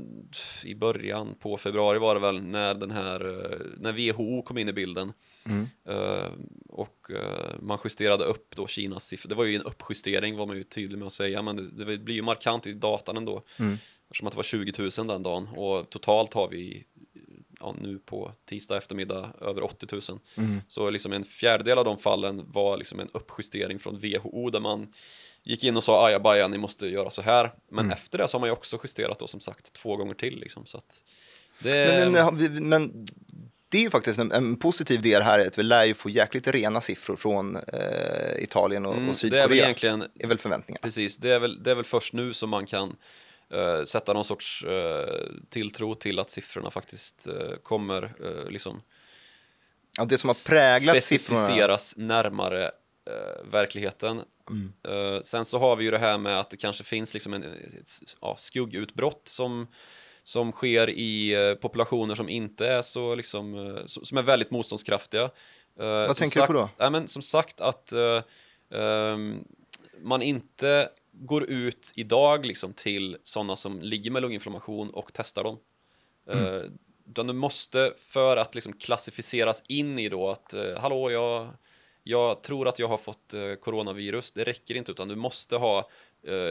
[0.63, 4.69] i början på februari var det väl när den här, uh, när WHO kom in
[4.69, 5.13] i bilden
[5.45, 5.69] mm.
[5.89, 6.31] uh,
[6.69, 7.11] och
[7.59, 9.29] man justerade upp då Kinas siffror.
[9.29, 11.97] Det var ju en uppjustering var man ju tydlig med att säga, men det, det
[11.97, 13.41] blir ju markant i datan ändå.
[13.57, 13.77] Mm.
[14.09, 16.83] Eftersom att det var 20 000 den dagen och totalt har vi
[17.59, 20.01] ja, nu på tisdag eftermiddag över 80 000.
[20.37, 20.61] Mm.
[20.67, 24.93] Så liksom en fjärdedel av de fallen var liksom en uppjustering från WHO där man
[25.43, 27.51] gick in och sa ajabaja, ni måste göra så här.
[27.69, 27.91] Men mm.
[27.91, 30.39] efter det så har man ju också justerat då som sagt två gånger till.
[30.39, 30.81] Liksom, så
[31.59, 32.11] det...
[32.11, 33.05] men, men, men
[33.69, 36.47] det är ju faktiskt en, en, positiv del här, att vi lär ju få jäkligt
[36.47, 39.41] rena siffror från eh, Italien och, mm, och Sydkorea.
[39.41, 40.79] Det är väl egentligen, är väl förväntningar.
[40.81, 42.95] Precis, det är väl, det är väl först nu som man kan
[43.53, 45.05] uh, sätta någon sorts uh,
[45.49, 48.11] tilltro till att siffrorna faktiskt uh, kommer
[48.49, 48.81] liksom
[49.97, 52.07] ja, det som har präglat specificeras siffrorna.
[52.07, 52.71] närmare
[53.43, 54.21] verkligheten.
[54.49, 55.23] Mm.
[55.23, 57.89] sen så har vi ju det här med att det kanske finns liksom en ett,
[58.21, 59.67] ja, skuggutbrott som
[60.23, 65.29] som sker i populationer som inte är så liksom, som är väldigt motståndskraftiga.
[65.75, 66.69] Vad tänker sagt, du på då?
[66.77, 67.93] Ja, men som sagt att
[68.69, 69.45] um,
[70.01, 75.57] man inte går ut idag liksom till sådana som ligger med lunginflammation och testar dem.
[76.27, 76.45] Mm.
[76.45, 76.63] Uh,
[77.09, 81.47] utan du måste, för att liksom klassificeras in i då att uh, hallå, jag,
[82.03, 84.31] jag tror att jag har fått uh, coronavirus.
[84.31, 85.89] Det räcker inte, utan du måste ha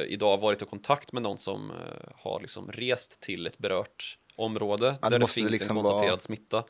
[0.07, 1.73] idag varit i kontakt med någon som
[2.17, 6.21] har liksom rest till ett berört område ja, där det finns liksom en konstaterad vara...
[6.21, 6.65] smitta.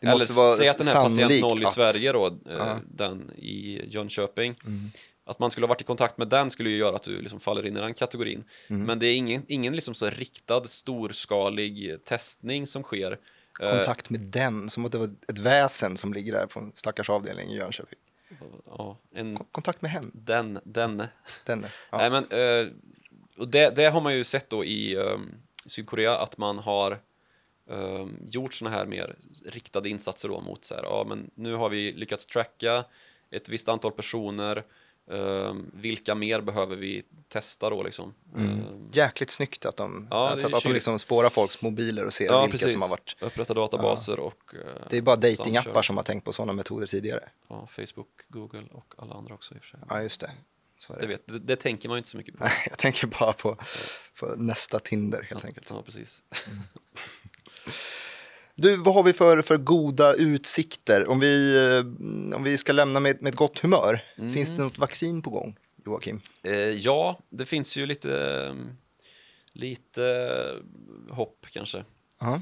[0.00, 2.38] Eller säg att den här patient 0 i Sverige då,
[2.84, 4.54] den i Jönköping.
[4.64, 4.90] Mm
[5.26, 7.40] att man skulle ha varit i kontakt med den skulle ju göra att du liksom
[7.40, 8.44] faller in i den kategorin.
[8.68, 8.82] Mm.
[8.82, 13.18] Men det är ingen, ingen liksom så riktad storskalig testning som sker.
[13.60, 16.72] Eh, kontakt med den, som att det var ett väsen som ligger där på en
[16.74, 17.98] stackars avdelning i Jönköping.
[18.66, 20.10] Ja, en, kontakt med henne.
[20.12, 21.08] Den, denne.
[21.44, 21.98] denne ja.
[21.98, 22.72] Nej, men, uh,
[23.36, 25.34] och det, det, har man ju sett då i um,
[25.66, 26.98] Sydkorea att man har
[27.66, 31.68] um, gjort sådana här mer riktade insatser då mot så här, ja men nu har
[31.68, 32.84] vi lyckats tracka
[33.30, 34.64] ett visst antal personer
[35.12, 38.14] Uh, vilka mer behöver vi testa då liksom?
[38.34, 38.50] Mm.
[38.50, 42.24] Uh, Jäkligt snyggt att de, ja, alltså att de liksom spårar folks mobiler och ser
[42.24, 42.72] ja, vilka precis.
[42.72, 43.16] som har varit.
[43.20, 44.22] Upprätta databaser ja.
[44.22, 44.54] och.
[44.54, 47.28] Uh, det är bara datingappar som har tänkt på sådana metoder tidigare.
[47.48, 49.80] Ja, Facebook, Google och alla andra också i och för sig.
[49.88, 50.30] Ja, just det.
[50.88, 51.00] det.
[51.00, 52.44] Det, vet, det, det, tänker man ju inte så mycket på.
[52.68, 53.56] Jag tänker bara på,
[54.20, 55.70] på nästa Tinder helt enkelt.
[55.70, 56.22] Ja, precis.
[56.46, 56.62] Mm.
[58.58, 61.06] Du, vad har vi för, för goda utsikter?
[61.06, 64.30] Om vi, eh, om vi ska lämna med, med ett gott humör, mm.
[64.30, 66.20] finns det något vaccin på gång, Joakim?
[66.42, 68.56] Eh, ja, det finns ju lite,
[69.52, 70.54] lite
[71.10, 71.78] hopp kanske.
[71.78, 71.84] Uh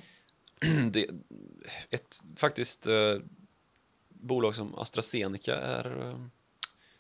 [0.60, 0.90] -huh.
[0.90, 1.10] det,
[1.90, 3.16] ett faktiskt eh,
[4.08, 6.16] bolag som AstraZeneca är eh,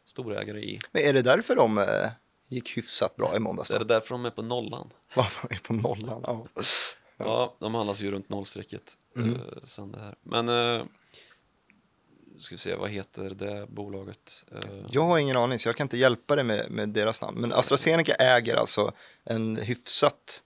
[0.04, 0.78] storägare i.
[0.92, 2.10] Men är det därför de eh,
[2.48, 3.68] gick hyfsat bra i måndags?
[3.68, 3.74] Då?
[3.74, 4.90] Är det därför de är på nollan?
[5.16, 6.22] Varför är på nollan?
[6.26, 6.46] Ja.
[7.16, 9.30] Ja, de handlas ju runt nollstrecket mm.
[9.30, 10.14] uh, sen det här.
[10.22, 10.84] Men uh,
[12.38, 14.44] ska vi se, vad heter det bolaget?
[14.52, 17.40] Uh, jag har ingen aning, så jag kan inte hjälpa dig med, med deras namn.
[17.40, 18.92] Men AstraZeneca äger alltså
[19.24, 20.42] en hyfsat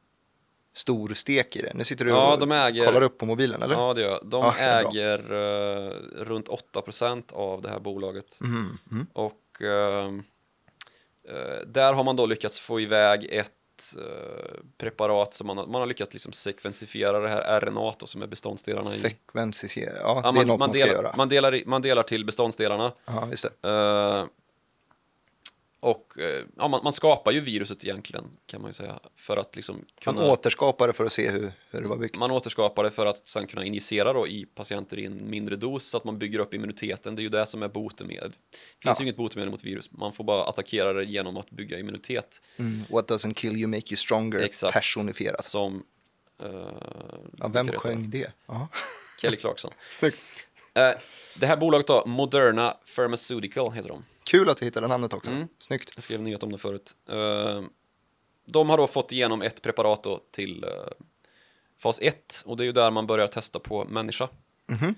[0.72, 1.72] stor stek i det.
[1.74, 3.74] Nu sitter du ja, och äger, kollar upp på mobilen, eller?
[3.74, 5.90] Ja, det gör De ja, äger uh,
[6.24, 8.40] runt 8% av det här bolaget.
[8.40, 8.78] Mm.
[8.90, 9.06] Mm.
[9.12, 10.20] Och uh,
[11.66, 13.52] där har man då lyckats få iväg ett
[13.98, 18.22] Eh, preparat som man har, man har lyckats liksom sekvensifiera det här RNA då, som
[18.22, 18.98] är beståndsdelarna i.
[18.98, 21.14] Sekvensifiera, ja, ja, det man, är något man, man ska göra.
[21.16, 22.92] Man delar, man delar till beståndsdelarna.
[23.04, 23.68] Ja, just det.
[23.68, 24.26] Uh,
[25.80, 29.56] och eh, ja, man, man, skapar ju viruset egentligen kan man ju säga för att
[29.56, 30.20] liksom kunna...
[30.20, 32.16] Man återskapar det för att se hur, hur det var byggt.
[32.16, 35.84] Man återskapar det för att sen kunna injicera då i patienter i en mindre dos
[35.84, 37.16] så att man bygger upp immuniteten.
[37.16, 38.30] Det är ju det som är botemedel.
[38.30, 38.36] Det
[38.82, 38.94] finns ja.
[38.98, 39.92] ju inget botemedel mot virus.
[39.92, 42.42] Man får bara attackera det genom att bygga immunitet.
[42.56, 42.82] Mm.
[42.90, 44.38] What doesn't kill you make you stronger.
[44.38, 44.74] Exakt.
[44.74, 45.44] Personifierat.
[45.44, 45.82] Som...
[46.42, 46.50] Uh,
[47.38, 48.32] ja, vem sjöng det?
[48.46, 48.68] Aha.
[49.20, 49.70] Kelly Clarkson.
[49.90, 50.22] Snyggt.
[50.78, 51.00] Uh,
[51.36, 54.04] det här bolaget då, Moderna Pharmaceutical heter de.
[54.28, 55.30] Kul att du hittade namnet också.
[55.30, 55.48] Mm.
[55.58, 55.92] Snyggt.
[55.94, 56.94] Jag skrev nyhet om det förut.
[57.12, 57.64] Uh,
[58.44, 60.70] de har då fått igenom ett preparat då till uh,
[61.78, 64.28] fas 1 och det är ju där man börjar testa på människa.
[64.70, 64.94] Mm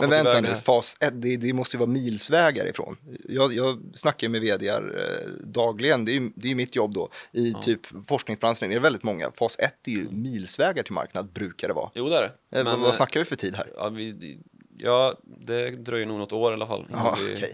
[0.00, 2.96] Men vänta nu, fas 1, det, det, måste ju vara milsvägar ifrån.
[3.28, 7.10] Jag, jag snackar med vdar eh, dagligen, det är ju det är mitt jobb då,
[7.32, 7.62] i ja.
[7.62, 9.30] typ forskningsbranschen är det väldigt många.
[9.32, 11.90] Fas 1 är ju milsvägar till marknad, brukar det vara.
[11.94, 12.58] Jo, det är det.
[12.58, 13.72] Eh, Men, vad, snackar vi för tid här?
[13.76, 14.38] Ja, vi,
[14.78, 16.86] ja, det dröjer nog något år i alla fall.
[16.92, 17.34] Ja, vi...
[17.34, 17.52] okay.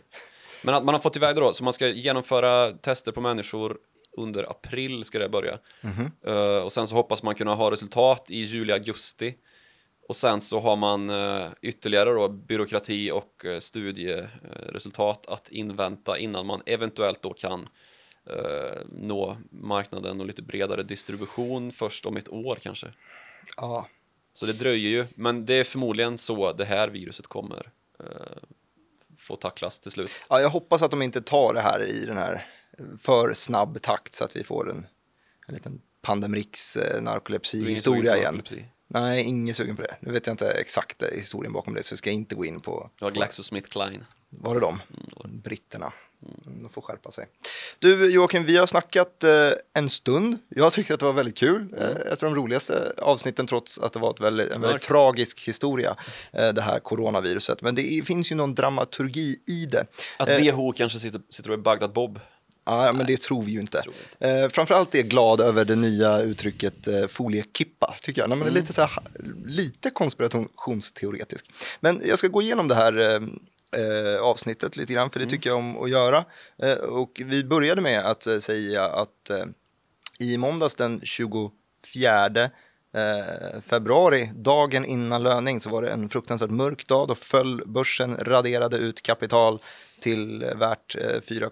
[0.62, 3.78] Men att man har fått iväg det då, så man ska genomföra tester på människor
[4.18, 5.59] under april ska det börja.
[5.80, 6.56] Mm -hmm.
[6.59, 9.34] uh, och sen så hoppas man kunna ha resultat i juli, augusti.
[10.09, 16.46] Och sen så har man uh, ytterligare då byråkrati och uh, studieresultat att invänta innan
[16.46, 17.66] man eventuellt då kan
[18.88, 22.86] nå marknaden och lite bredare distribution först om ett år kanske.
[23.56, 23.88] Ja.
[24.32, 27.72] Så det dröjer ju, men det är förmodligen så det här viruset kommer
[29.28, 30.26] få tacklas till slut.
[30.28, 32.46] Ja, jag hoppas att de inte tar det här i den här
[32.98, 34.86] för snabb takt så att vi får en,
[35.46, 38.34] en liten Pandemrix eh, narkolepsi-historia igen.
[38.34, 38.64] Narkolepsi.
[38.86, 39.96] Nej, ingen sugen på det.
[40.00, 42.60] Nu vet jag inte exakt eh, historien bakom det, så jag ska inte gå in
[42.60, 42.90] på...
[43.00, 44.04] Ja, GlaxoSmithKline.
[44.28, 44.80] Var det de?
[45.24, 45.92] Mm, Britterna.
[46.22, 47.26] Mm, de får skärpa sig.
[47.78, 50.38] Du Joakim, vi har snackat eh, en stund.
[50.48, 51.56] Jag tyckte att det var väldigt kul.
[51.56, 51.74] Mm.
[51.74, 55.48] Eh, ett av de roligaste avsnitten trots att det var ett väldigt, en väldigt tragisk
[55.48, 55.96] historia,
[56.32, 57.62] eh, det här coronaviruset.
[57.62, 59.86] Men det finns ju någon dramaturgi i det.
[60.16, 62.20] Att WHO kanske sitter, sitter och är Bagdad Bob.
[62.68, 63.82] Ja, men det tror vi ju inte.
[63.86, 64.42] inte.
[64.42, 68.28] Eh, framförallt är jag glad över det nya uttrycket eh, foliekippa, tycker jag.
[68.28, 68.60] Nej, men mm.
[68.60, 68.90] lite, så här,
[69.46, 71.50] lite konspirationsteoretisk.
[71.80, 73.20] Men jag ska gå igenom det här eh,
[73.76, 75.30] eh, avsnittet lite grann, för det mm.
[75.30, 76.24] tycker jag om att göra.
[76.62, 79.30] Eh, och vi började med att eh, säga att
[80.20, 82.50] i måndags den 24
[83.60, 87.08] februari, dagen innan löning, så var det en fruktansvärt mörk dag.
[87.08, 89.58] Då föll börsen, raderade ut kapital
[90.00, 90.96] till värt
[91.28, 91.50] 4,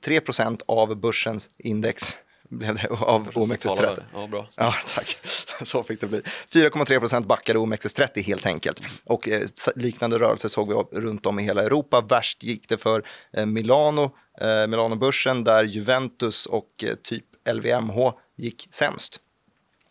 [0.00, 0.20] 3
[0.66, 2.16] av börsens index
[2.48, 4.02] blev det av OMXS30.
[4.14, 4.48] Ja, bra.
[4.56, 5.18] Ja, tack.
[5.64, 6.20] Så fick det bli.
[6.52, 8.82] 4,3% backade OMXS30 helt enkelt.
[9.04, 12.00] Och eh, liknande rörelser såg vi runt om i hela Europa.
[12.00, 18.68] Värst gick det för eh, Milano, eh, Milanobörsen där Juventus och eh, typ LVMH gick
[18.70, 19.20] sämst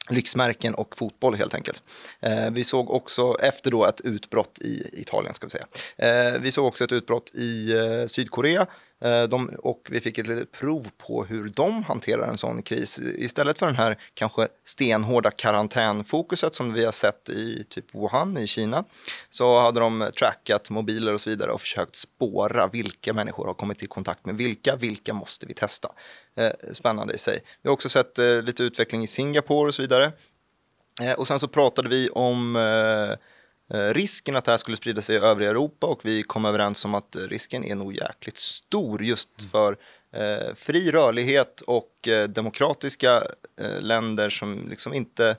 [0.09, 1.83] lyxmärken och fotboll helt enkelt.
[2.19, 5.67] Eh, vi såg också efter då ett utbrott i Italien ska vi säga.
[5.97, 8.67] Eh, vi såg också ett utbrott i eh, Sydkorea
[9.01, 12.99] Eh, de, och vi fick ett litet prov på hur de hanterar en sån kris.
[12.99, 18.47] Istället för den här kanske stenhårda karantänfokuset som vi har sett i typ Wuhan i
[18.47, 18.83] Kina
[19.29, 23.83] så hade de trackat mobiler och så vidare och försökt spåra vilka människor har kommit
[23.83, 25.89] i kontakt med vilka, vilka måste vi testa.
[26.35, 27.41] Eh, spännande i sig.
[27.61, 30.11] Vi har också sett eh, lite utveckling i Singapore och så vidare.
[31.01, 33.15] Eh, och sen så pratade vi om Eh,
[33.69, 36.95] risken att det här skulle sprida sig i övriga Europa och vi kom överens om
[36.95, 39.49] att risken är nog jäkligt stor just mm.
[39.49, 39.77] för
[40.11, 43.23] eh, fri rörlighet och eh, demokratiska
[43.61, 45.37] eh, länder som liksom inte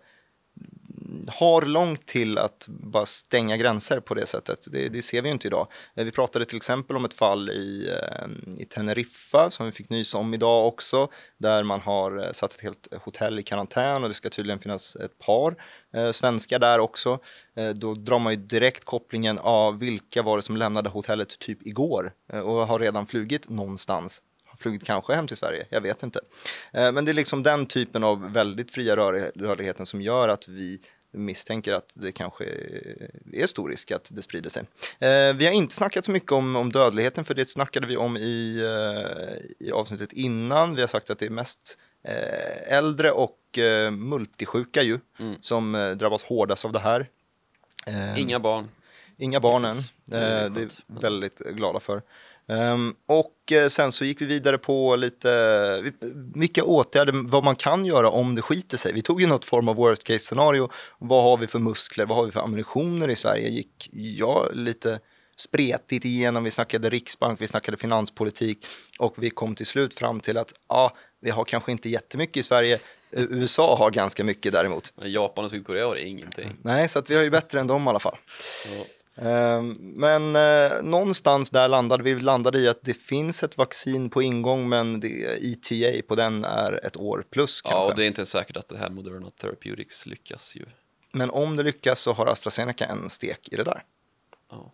[1.29, 4.67] har långt till att bara stänga gränser på det sättet.
[4.73, 5.67] Det, det, ser vi ju inte idag.
[5.95, 9.91] Eh, vi pratade till exempel om ett fall i, eh, i Teneriffa som vi fick
[9.91, 14.09] nys om idag också, där man har eh, satt ett helt hotell i karantän och
[14.09, 15.57] det ska tydligen finnas ett par
[15.95, 17.19] eh, svenskar där också.
[17.57, 21.67] Eh, då drar man ju direkt kopplingen av vilka var det som lämnade hotellet typ
[21.67, 24.23] igår eh, och har redan flugit någonstans
[24.59, 26.21] flugit kanske hem till Sverige, jag vet inte.
[26.73, 30.81] Men det är liksom den typen av väldigt fria rörligheten som gör att vi
[31.19, 32.45] misstänker att det kanske
[33.33, 34.63] är stor risk att det sprider sig.
[34.99, 38.17] Eh, vi har inte snackat så mycket om, om dödligheten, för det snackade vi om
[38.17, 40.75] i, eh, i avsnittet innan.
[40.75, 45.37] Vi har sagt att det är mest eh, äldre och eh, multisjuka ju, mm.
[45.41, 47.09] som eh, drabbas hårdast av det här.
[47.87, 48.69] Eh, inga barn.
[49.21, 52.03] Inga barnen, det är vi väldigt glada för.
[52.51, 55.93] Um, och uh, sen så gick vi vidare på lite
[56.35, 58.93] vilka åtgärder, vad man kan göra om det skiter sig.
[58.93, 60.71] Vi tog ju något form av worst case scenario.
[60.99, 63.49] Vad har vi för muskler, vad har vi för ammunitioner i Sverige?
[63.49, 65.01] Gick jag lite
[65.37, 68.67] spretigt igenom, vi snackade riksbank, vi snackade finanspolitik
[68.99, 72.43] och vi kom till slut fram till att ja, vi har kanske inte jättemycket i
[72.43, 72.79] Sverige,
[73.11, 74.93] USA har ganska mycket däremot.
[74.97, 76.57] Men Japan och Sydkorea har ingenting.
[76.63, 78.17] Nej, så att vi har ju bättre än dem i alla fall.
[78.77, 78.85] Ja.
[79.23, 84.23] Ehm, men eh, någonstans där landade vi landade i att det finns ett vaccin på
[84.23, 87.63] ingång men ETA på den är ett år plus.
[87.63, 87.79] Kanske.
[87.79, 90.65] Ja, och det är inte säkert att det här Moderna Therapeutics lyckas ju.
[91.13, 93.85] Men om det lyckas så har AstraZeneca en stek i det där.
[94.51, 94.73] Ja.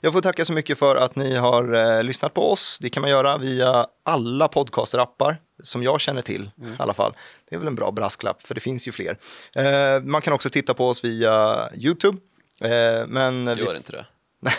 [0.00, 2.78] Jag får tacka så mycket för att ni har eh, lyssnat på oss.
[2.80, 6.72] Det kan man göra via alla podcasterappar som jag känner till mm.
[6.72, 7.12] i alla fall.
[7.48, 9.18] Det är väl en bra brasklapp, för det finns ju fler.
[9.56, 12.18] Eh, man kan också titta på oss via YouTube.
[12.60, 13.76] Eh, men Gör vi...
[13.76, 14.06] inte det.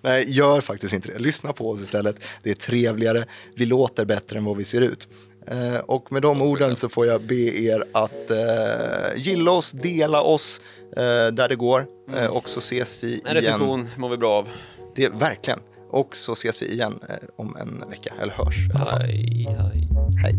[0.00, 1.18] Nej, gör faktiskt inte det.
[1.18, 2.16] Lyssna på oss istället.
[2.42, 3.24] Det är trevligare.
[3.56, 5.08] Vi låter bättre än vad vi ser ut.
[5.46, 10.22] Eh, och med de orden så får jag be er att eh, gilla oss, dela
[10.22, 10.60] oss
[10.96, 11.86] eh, där det går.
[12.08, 12.20] Mm.
[12.20, 13.26] Eh, och så ses vi igen.
[13.26, 14.48] En recension mår vi bra av.
[14.96, 15.60] Det, verkligen.
[15.90, 18.56] Och så ses vi igen eh, om en vecka, eller hörs.
[18.74, 19.88] Hej, hej.
[20.22, 20.34] Hej.